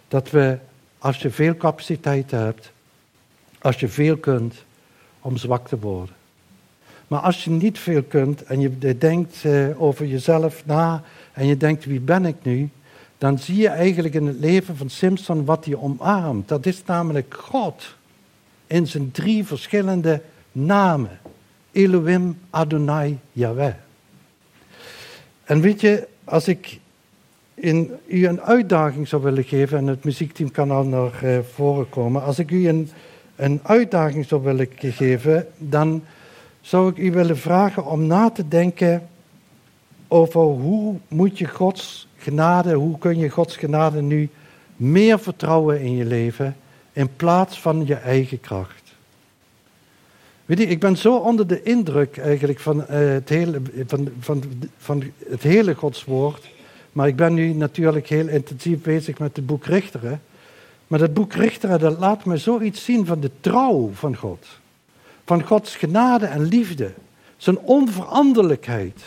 dat 0.09 0.31
we, 0.31 0.59
als 0.99 1.17
je 1.17 1.31
veel 1.31 1.57
capaciteit 1.57 2.31
hebt, 2.31 2.73
als 3.59 3.81
je 3.81 3.89
veel 3.89 4.17
kunt, 4.17 4.55
om 5.21 5.37
zwak 5.37 5.69
te 5.69 5.79
worden. 5.79 6.15
Maar 7.09 7.21
als 7.21 7.45
je 7.45 7.51
niet 7.51 7.79
veel 7.79 8.03
kunt 8.03 8.43
en 8.43 8.61
je 8.61 8.99
denkt 8.99 9.45
eh, 9.45 9.83
over 9.83 10.07
jezelf 10.07 10.67
na 10.67 11.03
en 11.33 11.47
je 11.47 11.57
denkt 11.57 11.85
wie 11.85 12.01
ben 12.01 12.25
ik 12.25 12.37
nu, 12.43 12.69
dan 13.19 13.39
zie 13.39 13.57
je 13.57 13.69
eigenlijk 13.69 14.15
in 14.15 14.27
het 14.27 14.41
leven 14.41 14.77
van 14.77 14.91
Simpson 14.91 15.45
wat 15.45 15.65
hij 15.65 15.77
omarmt. 15.77 16.49
Dat 16.49 16.67
is 16.67 16.85
namelijk 16.85 17.35
God 17.39 17.95
in 18.67 18.87
zijn 18.87 19.11
drie 19.11 19.45
verschillende 19.45 20.23
namen. 20.53 21.19
Elohim, 21.73 22.39
Adonai, 22.51 23.19
Yahweh. 23.33 23.75
En 25.45 25.61
weet 25.61 25.81
je, 25.81 26.09
als 26.25 26.49
ik 26.49 26.81
in, 27.55 27.91
u 28.07 28.27
een 28.27 28.41
uitdaging 28.41 29.09
zou 29.09 29.23
willen 29.23 29.45
geven, 29.45 29.79
en 29.79 29.87
het 29.87 30.05
muziekteam 30.05 30.51
kan 30.51 30.71
al 30.71 30.85
naar 30.85 31.25
uh, 31.25 31.39
voren 31.53 31.89
komen, 31.89 32.23
als 32.23 32.39
ik 32.39 32.51
u 32.51 32.69
een, 32.69 32.91
een 33.37 33.61
uitdaging 33.63 34.27
zou 34.27 34.43
willen 34.43 34.69
geven, 34.79 35.47
dan 35.59 36.03
zou 36.61 36.91
ik 36.91 36.97
u 36.97 37.13
willen 37.13 37.39
vragen 37.39 37.87
om 37.87 38.07
na 38.07 38.31
te 38.31 38.49
denken 38.49 39.09
over 40.09 40.41
hoe 40.41 40.97
moet 41.09 41.39
je 41.39 41.47
Gods 41.47 42.09
genade, 42.17 42.75
hoe 42.75 42.99
kun 42.99 43.19
je 43.19 43.29
Gods 43.29 43.57
genade 43.57 44.03
nu 44.03 44.29
meer 44.77 45.19
vertrouwen 45.19 45.81
in 45.81 45.97
je 45.97 46.05
leven 46.05 46.57
in 46.93 47.17
plaats 47.17 47.61
van 47.61 47.87
je 47.87 47.95
eigen 47.95 48.41
kracht. 48.41 48.90
Weet 50.51 50.59
je, 50.59 50.67
ik 50.67 50.81
ben 50.81 50.97
zo 50.97 51.17
onder 51.17 51.47
de 51.47 51.63
indruk 51.63 52.17
eigenlijk 52.17 52.61
van, 52.61 52.77
uh, 52.77 52.85
het, 52.89 53.29
hele, 53.29 53.63
van, 53.87 54.09
van, 54.21 54.43
van 54.79 55.03
het 55.29 55.43
hele 55.43 55.75
Godswoord. 55.75 56.49
Maar 56.93 57.09
ik 57.09 57.17
ben 57.17 57.35
nu 57.35 57.53
natuurlijk 57.53 58.09
heel 58.09 58.29
intensief 58.29 58.83
bezig 58.83 59.19
met 59.19 59.37
het 59.37 59.47
boek 59.47 59.65
Richteren. 59.65 60.23
Maar 60.87 60.99
dat 60.99 61.15
boek 61.15 61.33
Richteren 61.33 61.81
dat 61.81 61.99
laat 61.99 62.25
me 62.25 62.37
zoiets 62.37 62.85
zien 62.85 63.07
van 63.07 63.21
de 63.21 63.31
trouw 63.41 63.91
van 63.95 64.17
God. 64.17 64.47
Van 65.25 65.47
Gods 65.47 65.77
genade 65.77 66.27
en 66.27 66.43
liefde. 66.43 66.93
Zijn 67.37 67.59
onveranderlijkheid. 67.59 69.03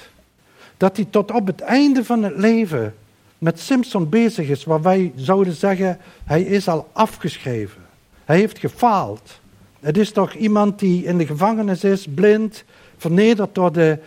Dat 0.78 0.96
hij 0.96 1.08
tot 1.10 1.32
op 1.32 1.48
het 1.48 1.62
einde 1.62 2.04
van 2.04 2.24
het 2.24 2.38
leven 2.38 2.96
met 3.38 3.60
Simpson 3.60 4.10
bezig 4.10 4.48
is. 4.48 4.64
Waar 4.64 4.82
wij 4.82 5.12
zouden 5.16 5.54
zeggen, 5.54 6.00
hij 6.24 6.42
is 6.42 6.68
al 6.68 6.88
afgeschreven. 6.92 7.82
Hij 8.26 8.38
heeft 8.38 8.60
gefaald. 8.60 9.42
Het 9.84 9.98
is 9.98 10.12
toch 10.12 10.34
iemand 10.34 10.80
die 10.80 11.04
in 11.04 11.18
de 11.18 11.26
gevangenis 11.26 11.84
is, 11.84 12.08
blind, 12.16 12.64
vernederd 12.98 13.56
door 13.56 13.72
de, 13.72 14.00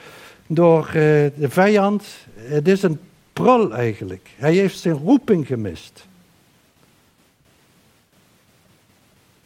door, 0.46 0.86
uh, 0.86 0.92
de 0.92 1.48
vijand. 1.48 2.06
Het 2.34 2.68
is 2.68 2.82
een 2.82 3.00
prul 3.32 3.74
eigenlijk. 3.74 4.28
Hij 4.36 4.54
heeft 4.54 4.78
zijn 4.78 4.94
roeping 4.94 5.46
gemist. 5.46 6.06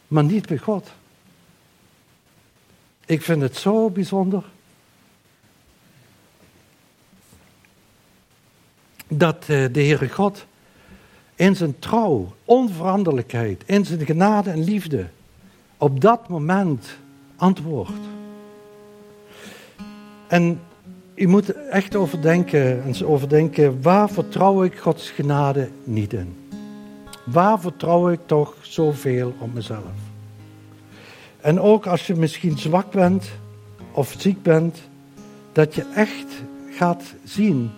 Maar 0.08 0.24
niet 0.24 0.46
bij 0.46 0.58
God. 0.58 0.90
Ik 3.06 3.22
vind 3.22 3.42
het 3.42 3.56
zo 3.56 3.90
bijzonder. 3.90 4.44
Dat 9.08 9.36
uh, 9.40 9.46
de 9.46 9.80
Heere 9.80 10.08
God 10.08 10.46
in 11.34 11.56
zijn 11.56 11.78
trouw, 11.78 12.34
onveranderlijkheid, 12.44 13.62
in 13.66 13.84
zijn 13.84 14.06
genade 14.06 14.50
en 14.50 14.64
liefde 14.64 15.08
op 15.80 16.00
dat 16.00 16.28
moment 16.28 16.96
antwoord. 17.36 18.00
En 20.26 20.60
u 21.14 21.26
moet 21.26 21.52
echt 21.52 21.96
overdenken, 21.96 22.82
en 22.82 23.06
overdenken, 23.06 23.82
waar 23.82 24.10
vertrouw 24.10 24.62
ik 24.62 24.78
Gods 24.78 25.10
genade 25.10 25.68
niet 25.84 26.12
in? 26.12 26.48
Waar 27.24 27.60
vertrouw 27.60 28.10
ik 28.10 28.20
toch 28.26 28.54
zoveel 28.60 29.34
op 29.38 29.54
mezelf? 29.54 29.96
En 31.40 31.60
ook 31.60 31.86
als 31.86 32.06
je 32.06 32.14
misschien 32.14 32.58
zwak 32.58 32.90
bent 32.90 33.30
of 33.92 34.14
ziek 34.18 34.42
bent, 34.42 34.78
dat 35.52 35.74
je 35.74 35.86
echt 35.94 36.42
gaat 36.70 37.02
zien 37.24 37.70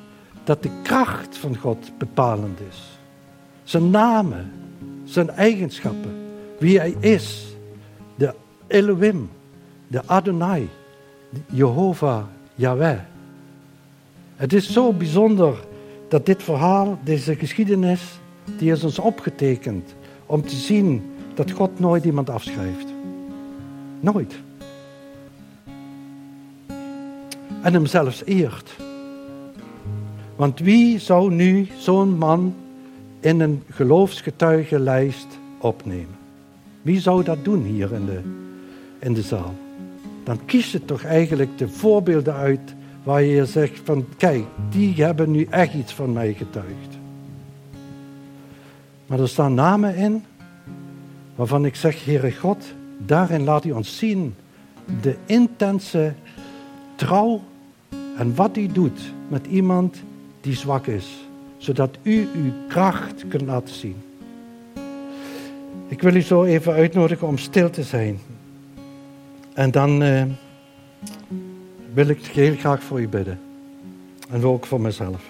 dat 0.44 0.62
de 0.62 0.70
kracht 0.82 1.36
van 1.36 1.56
God 1.56 1.92
bepalend 1.98 2.60
is. 2.70 2.98
Zijn 3.64 3.90
namen, 3.90 4.52
zijn 5.04 5.30
eigenschappen, 5.30 6.14
wie 6.58 6.78
hij 6.78 6.94
is 7.00 7.51
Elohim, 8.72 9.30
de 9.88 10.02
Adonai, 10.06 10.68
Jehovah, 11.46 12.24
Yahweh. 12.54 12.98
Het 14.36 14.52
is 14.52 14.72
zo 14.72 14.92
bijzonder 14.92 15.54
dat 16.08 16.26
dit 16.26 16.42
verhaal, 16.42 16.98
deze 17.04 17.36
geschiedenis, 17.36 18.02
die 18.58 18.72
is 18.72 18.84
ons 18.84 18.98
opgetekend 18.98 19.94
om 20.26 20.42
te 20.42 20.56
zien 20.56 21.02
dat 21.34 21.50
God 21.50 21.78
nooit 21.78 22.04
iemand 22.04 22.30
afschrijft. 22.30 22.86
Nooit. 24.00 24.34
En 27.62 27.72
hem 27.72 27.86
zelfs 27.86 28.24
eert. 28.24 28.76
Want 30.36 30.58
wie 30.58 30.98
zou 30.98 31.32
nu 31.32 31.68
zo'n 31.78 32.18
man 32.18 32.54
in 33.20 33.40
een 33.40 33.62
geloofsgetuigenlijst 33.70 35.26
opnemen? 35.58 36.16
Wie 36.82 37.00
zou 37.00 37.24
dat 37.24 37.44
doen 37.44 37.62
hier 37.62 37.92
in 37.92 38.06
de, 38.06 38.20
in 39.02 39.12
de 39.12 39.22
zaal? 39.22 39.54
Dan 40.24 40.44
kies 40.44 40.72
je 40.72 40.84
toch 40.84 41.04
eigenlijk 41.04 41.58
de 41.58 41.68
voorbeelden 41.68 42.34
uit 42.34 42.74
waar 43.02 43.22
je 43.22 43.46
zegt 43.46 43.80
van 43.84 44.06
kijk, 44.16 44.44
die 44.70 45.04
hebben 45.04 45.30
nu 45.30 45.46
echt 45.50 45.74
iets 45.74 45.94
van 45.94 46.12
mij 46.12 46.34
getuigd. 46.34 46.98
Maar 49.06 49.20
er 49.20 49.28
staan 49.28 49.54
namen 49.54 49.96
in 49.96 50.24
waarvan 51.34 51.64
ik 51.64 51.74
zeg, 51.74 52.04
Heere 52.04 52.32
God, 52.32 52.64
daarin 52.98 53.44
laat 53.44 53.64
u 53.64 53.70
ons 53.70 53.98
zien 53.98 54.34
de 55.00 55.16
intense 55.26 56.14
trouw 56.94 57.40
en 58.16 58.34
wat 58.34 58.56
u 58.56 58.66
doet 58.66 59.00
met 59.28 59.46
iemand 59.46 59.96
die 60.40 60.54
zwak 60.54 60.86
is, 60.86 61.28
zodat 61.56 61.98
u 62.02 62.28
uw 62.34 62.52
kracht 62.68 63.28
kunt 63.28 63.42
laten 63.42 63.74
zien. 63.74 63.96
Ik 65.88 66.02
wil 66.02 66.14
u 66.14 66.20
zo 66.20 66.44
even 66.44 66.72
uitnodigen 66.72 67.26
om 67.26 67.38
stil 67.38 67.70
te 67.70 67.82
zijn. 67.82 68.18
En 69.54 69.70
dan 69.70 70.02
uh, 70.02 70.22
wil 71.94 72.08
ik 72.08 72.26
heel 72.26 72.56
graag 72.56 72.82
voor 72.82 73.00
u 73.00 73.08
bidden. 73.08 73.40
En 74.30 74.44
ook 74.44 74.66
voor 74.66 74.80
mezelf. 74.80 75.22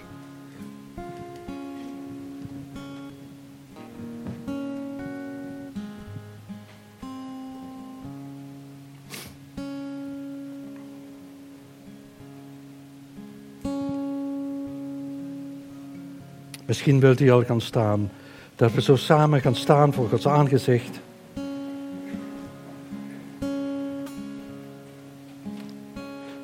Misschien 16.67 17.01
wilt 17.01 17.21
u 17.21 17.31
al 17.31 17.45
gaan 17.45 17.61
staan. 17.61 18.11
Dat 18.57 18.73
we 18.73 18.83
zo 18.83 18.97
samen 18.97 19.41
gaan 19.41 19.55
staan 19.55 19.93
voor 19.93 20.09
Gods 20.09 20.29
aangezicht. 20.29 21.01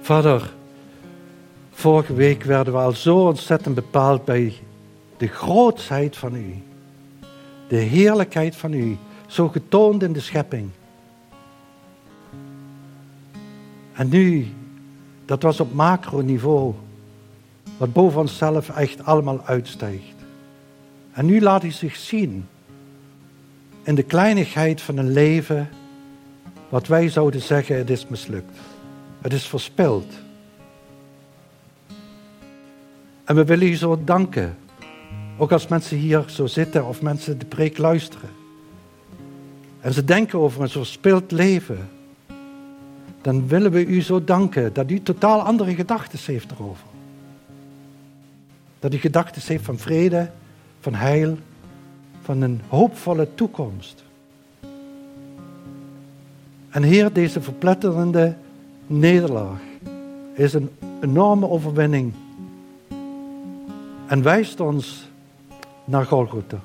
Vader, 0.08 0.52
vorige 1.70 2.14
week 2.14 2.42
werden 2.42 2.72
we 2.72 2.78
al 2.78 2.92
zo 2.92 3.26
ontzettend 3.26 3.74
bepaald 3.74 4.24
bij 4.24 4.54
de 5.16 5.26
grootsheid 5.26 6.16
van 6.16 6.34
u. 6.34 6.62
De 7.68 7.76
heerlijkheid 7.76 8.56
van 8.56 8.72
u, 8.72 8.96
zo 9.26 9.48
getoond 9.48 10.02
in 10.02 10.12
de 10.12 10.20
schepping. 10.20 10.70
En 13.92 14.08
nu, 14.08 14.46
dat 15.24 15.42
was 15.42 15.60
op 15.60 15.72
macroniveau, 15.72 16.74
wat 17.76 17.92
boven 17.92 18.20
onszelf 18.20 18.68
echt 18.68 19.04
allemaal 19.04 19.40
uitstijgt. 19.44 20.16
En 21.12 21.26
nu 21.26 21.40
laat 21.40 21.62
hij 21.62 21.72
zich 21.72 21.96
zien 21.96 22.48
in 23.82 23.94
de 23.94 24.02
kleinigheid 24.02 24.80
van 24.80 24.96
een 24.96 25.12
leven, 25.12 25.68
wat 26.68 26.86
wij 26.86 27.08
zouden 27.08 27.40
zeggen, 27.40 27.76
het 27.76 27.90
is 27.90 28.06
mislukt. 28.06 28.58
Het 29.20 29.32
is 29.32 29.46
verspild. 29.46 30.14
En 33.24 33.34
we 33.34 33.44
willen 33.44 33.68
u 33.68 33.76
zo 33.76 34.00
danken. 34.04 34.56
Ook 35.36 35.52
als 35.52 35.68
mensen 35.68 35.96
hier 35.96 36.24
zo 36.26 36.46
zitten 36.46 36.86
of 36.86 37.02
mensen 37.02 37.38
de 37.38 37.44
preek 37.44 37.78
luisteren. 37.78 38.30
En 39.80 39.92
ze 39.92 40.04
denken 40.04 40.38
over 40.38 40.62
een 40.62 40.68
verspild 40.68 41.30
leven. 41.30 41.88
Dan 43.22 43.48
willen 43.48 43.70
we 43.70 43.86
u 43.86 44.02
zo 44.02 44.24
danken 44.24 44.72
dat 44.72 44.90
u 44.90 45.02
totaal 45.02 45.40
andere 45.40 45.74
gedachten 45.74 46.18
heeft 46.24 46.50
erover. 46.50 46.86
Dat 48.78 48.94
u 48.94 48.98
gedachten 48.98 49.42
heeft 49.44 49.64
van 49.64 49.78
vrede, 49.78 50.30
van 50.80 50.94
heil, 50.94 51.38
van 52.22 52.42
een 52.42 52.60
hoopvolle 52.68 53.28
toekomst. 53.34 54.04
En 56.68 56.82
Heer, 56.82 57.12
deze 57.12 57.40
verpletterende 57.40 58.36
nederlaag 58.88 59.60
is 60.34 60.52
een 60.52 60.70
enorme 61.00 61.48
overwinning 61.48 62.12
en 64.06 64.22
wijst 64.22 64.60
ons 64.60 65.08
naar 65.84 66.06
Golgotha. 66.06 66.58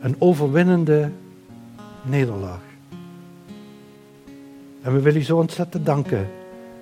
Een 0.00 0.16
overwinnende 0.18 1.10
nederlaag. 2.02 2.60
En 4.82 4.92
we 4.92 5.00
willen 5.00 5.20
u 5.20 5.24
zo 5.24 5.36
ontzettend 5.36 5.86
danken 5.86 6.28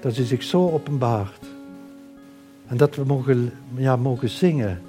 dat 0.01 0.17
u 0.17 0.23
zich 0.23 0.43
zo 0.43 0.71
openbaart. 0.71 1.47
En 2.67 2.77
dat 2.77 2.95
we 2.95 3.05
mogen, 3.05 3.53
ja, 3.75 3.97
mogen 3.97 4.29
zingen 4.29 4.83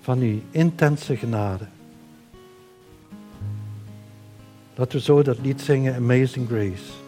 van 0.00 0.18
uw 0.18 0.38
intense 0.50 1.16
genade. 1.16 1.64
Laten 4.76 4.98
we 4.98 5.04
zo 5.04 5.22
dat 5.22 5.38
lied 5.42 5.60
zingen, 5.60 5.94
Amazing 5.94 6.48
Grace. 6.48 7.03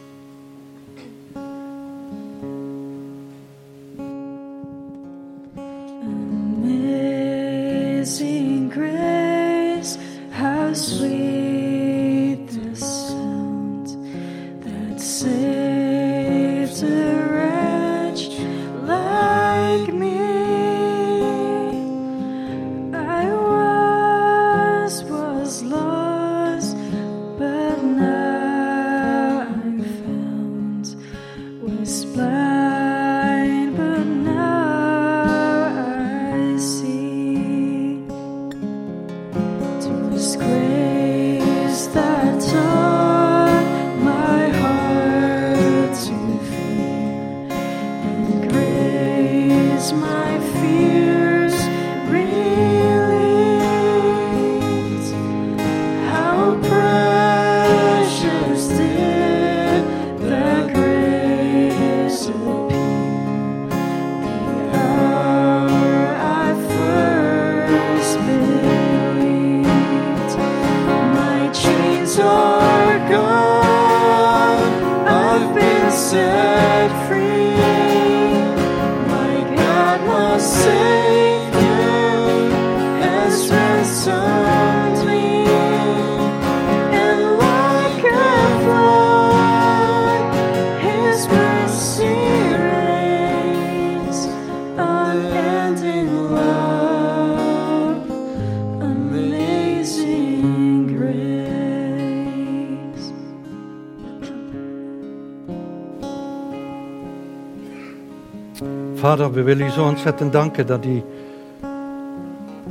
Vader, 109.16 109.32
we 109.32 109.42
willen 109.42 109.66
u 109.66 109.70
zo 109.70 109.84
ontzettend 109.84 110.32
danken 110.32 110.66
dat 110.66 110.84
u 110.84 111.02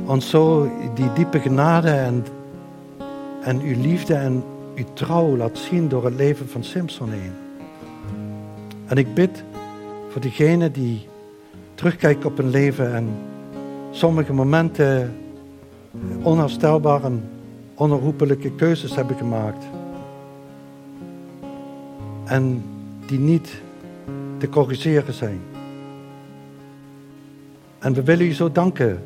ons 0.04 0.30
zo 0.30 0.70
die 0.94 1.12
diepe 1.12 1.40
genade 1.40 1.90
en, 1.90 2.24
en 3.42 3.60
uw 3.60 3.80
liefde 3.80 4.14
en 4.14 4.44
uw 4.74 4.84
trouw 4.92 5.36
laat 5.36 5.58
zien 5.58 5.88
door 5.88 6.04
het 6.04 6.14
leven 6.14 6.48
van 6.48 6.64
Simpson 6.64 7.10
heen. 7.10 7.32
En 8.86 8.96
ik 8.96 9.14
bid 9.14 9.44
voor 10.08 10.20
diegenen 10.20 10.72
die 10.72 11.08
terugkijken 11.74 12.30
op 12.30 12.36
hun 12.36 12.50
leven 12.50 12.94
en 12.94 13.08
sommige 13.90 14.32
momenten 14.32 15.16
onherstelbare 16.22 17.06
en 17.06 17.28
onherroepelijke 17.74 18.50
keuzes 18.50 18.94
hebben 18.94 19.16
gemaakt. 19.16 19.64
En 22.24 22.62
die 23.06 23.18
niet 23.18 23.60
te 24.38 24.48
corrigeren 24.48 25.14
zijn. 25.14 25.40
En 27.86 27.92
we 27.92 28.02
willen 28.02 28.26
u 28.26 28.32
zo 28.32 28.52
danken 28.52 29.02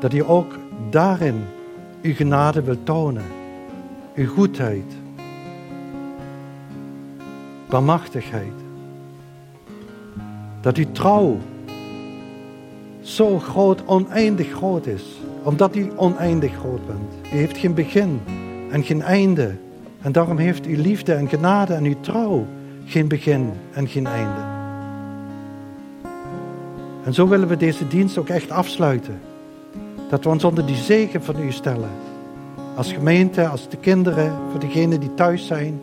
dat 0.00 0.14
u 0.14 0.22
ook 0.26 0.58
daarin 0.90 1.44
uw 2.02 2.14
genade 2.14 2.62
wil 2.62 2.82
tonen. 2.82 3.24
Uw 4.14 4.26
goedheid. 4.26 4.92
Barmachtigheid. 7.68 8.52
Dat 10.60 10.76
uw 10.76 10.92
trouw 10.92 11.36
zo 13.00 13.38
groot, 13.38 13.82
oneindig 13.86 14.50
groot 14.50 14.86
is. 14.86 15.04
Omdat 15.42 15.76
u 15.76 15.90
oneindig 15.96 16.54
groot 16.54 16.86
bent. 16.86 17.32
U 17.32 17.36
heeft 17.36 17.58
geen 17.58 17.74
begin 17.74 18.20
en 18.70 18.82
geen 18.82 19.02
einde. 19.02 19.54
En 20.00 20.12
daarom 20.12 20.38
heeft 20.38 20.66
uw 20.66 20.80
liefde 20.80 21.12
en 21.12 21.28
genade 21.28 21.74
en 21.74 21.84
uw 21.84 22.00
trouw 22.00 22.46
geen 22.84 23.08
begin 23.08 23.50
en 23.72 23.88
geen 23.88 24.06
einde. 24.06 24.47
En 27.08 27.14
zo 27.14 27.28
willen 27.28 27.48
we 27.48 27.56
deze 27.56 27.88
dienst 27.88 28.18
ook 28.18 28.28
echt 28.28 28.50
afsluiten. 28.50 29.20
Dat 30.08 30.24
we 30.24 30.30
ons 30.30 30.44
onder 30.44 30.66
die 30.66 30.76
zegen 30.76 31.22
van 31.22 31.42
u 31.42 31.52
stellen. 31.52 31.90
Als 32.76 32.92
gemeente, 32.92 33.46
als 33.46 33.68
de 33.68 33.76
kinderen, 33.76 34.36
voor 34.50 34.60
degenen 34.60 35.00
die 35.00 35.14
thuis 35.14 35.46
zijn. 35.46 35.80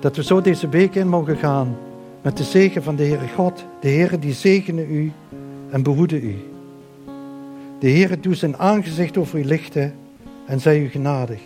Dat 0.00 0.16
we 0.16 0.22
zo 0.22 0.40
deze 0.40 0.68
week 0.68 0.94
in 0.94 1.08
mogen 1.08 1.36
gaan 1.36 1.76
met 2.22 2.36
de 2.36 2.44
zegen 2.44 2.82
van 2.82 2.96
de 2.96 3.04
Heere 3.04 3.28
God. 3.28 3.64
De 3.80 3.88
Heere 3.88 4.18
die 4.18 4.32
zegene 4.32 4.86
u 4.86 5.12
en 5.70 5.82
behoede 5.82 6.20
u. 6.20 6.36
De 7.78 7.90
Heere 7.90 8.20
doet 8.20 8.38
zijn 8.38 8.56
aangezicht 8.56 9.16
over 9.16 9.38
u 9.38 9.44
lichten 9.44 9.94
en 10.46 10.60
zij 10.60 10.80
u 10.80 10.88
genadig. 10.88 11.40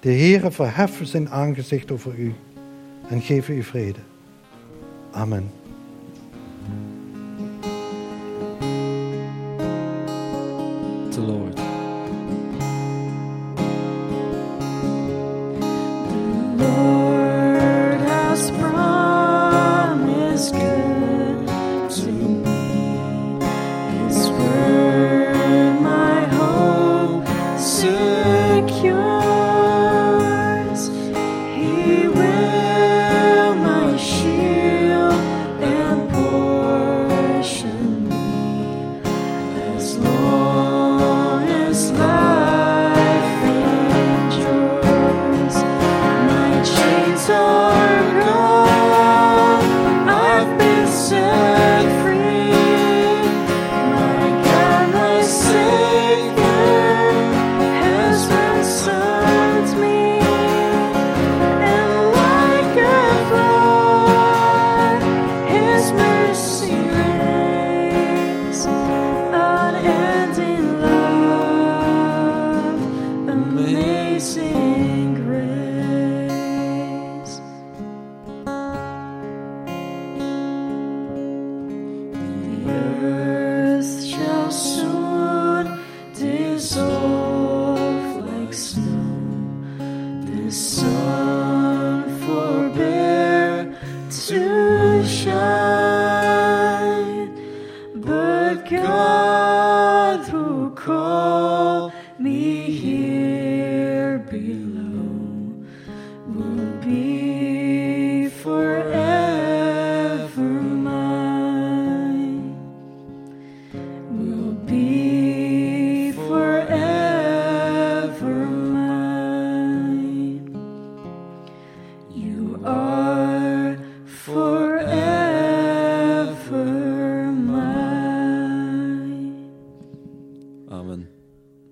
De 0.00 0.12
Heere 0.12 0.50
verheffen 0.50 1.06
zijn 1.06 1.30
aangezicht 1.30 1.90
over 1.90 2.14
u 2.18 2.34
en 3.08 3.20
geven 3.20 3.56
u 3.56 3.62
vrede. 3.62 4.00
Amen. 5.10 5.59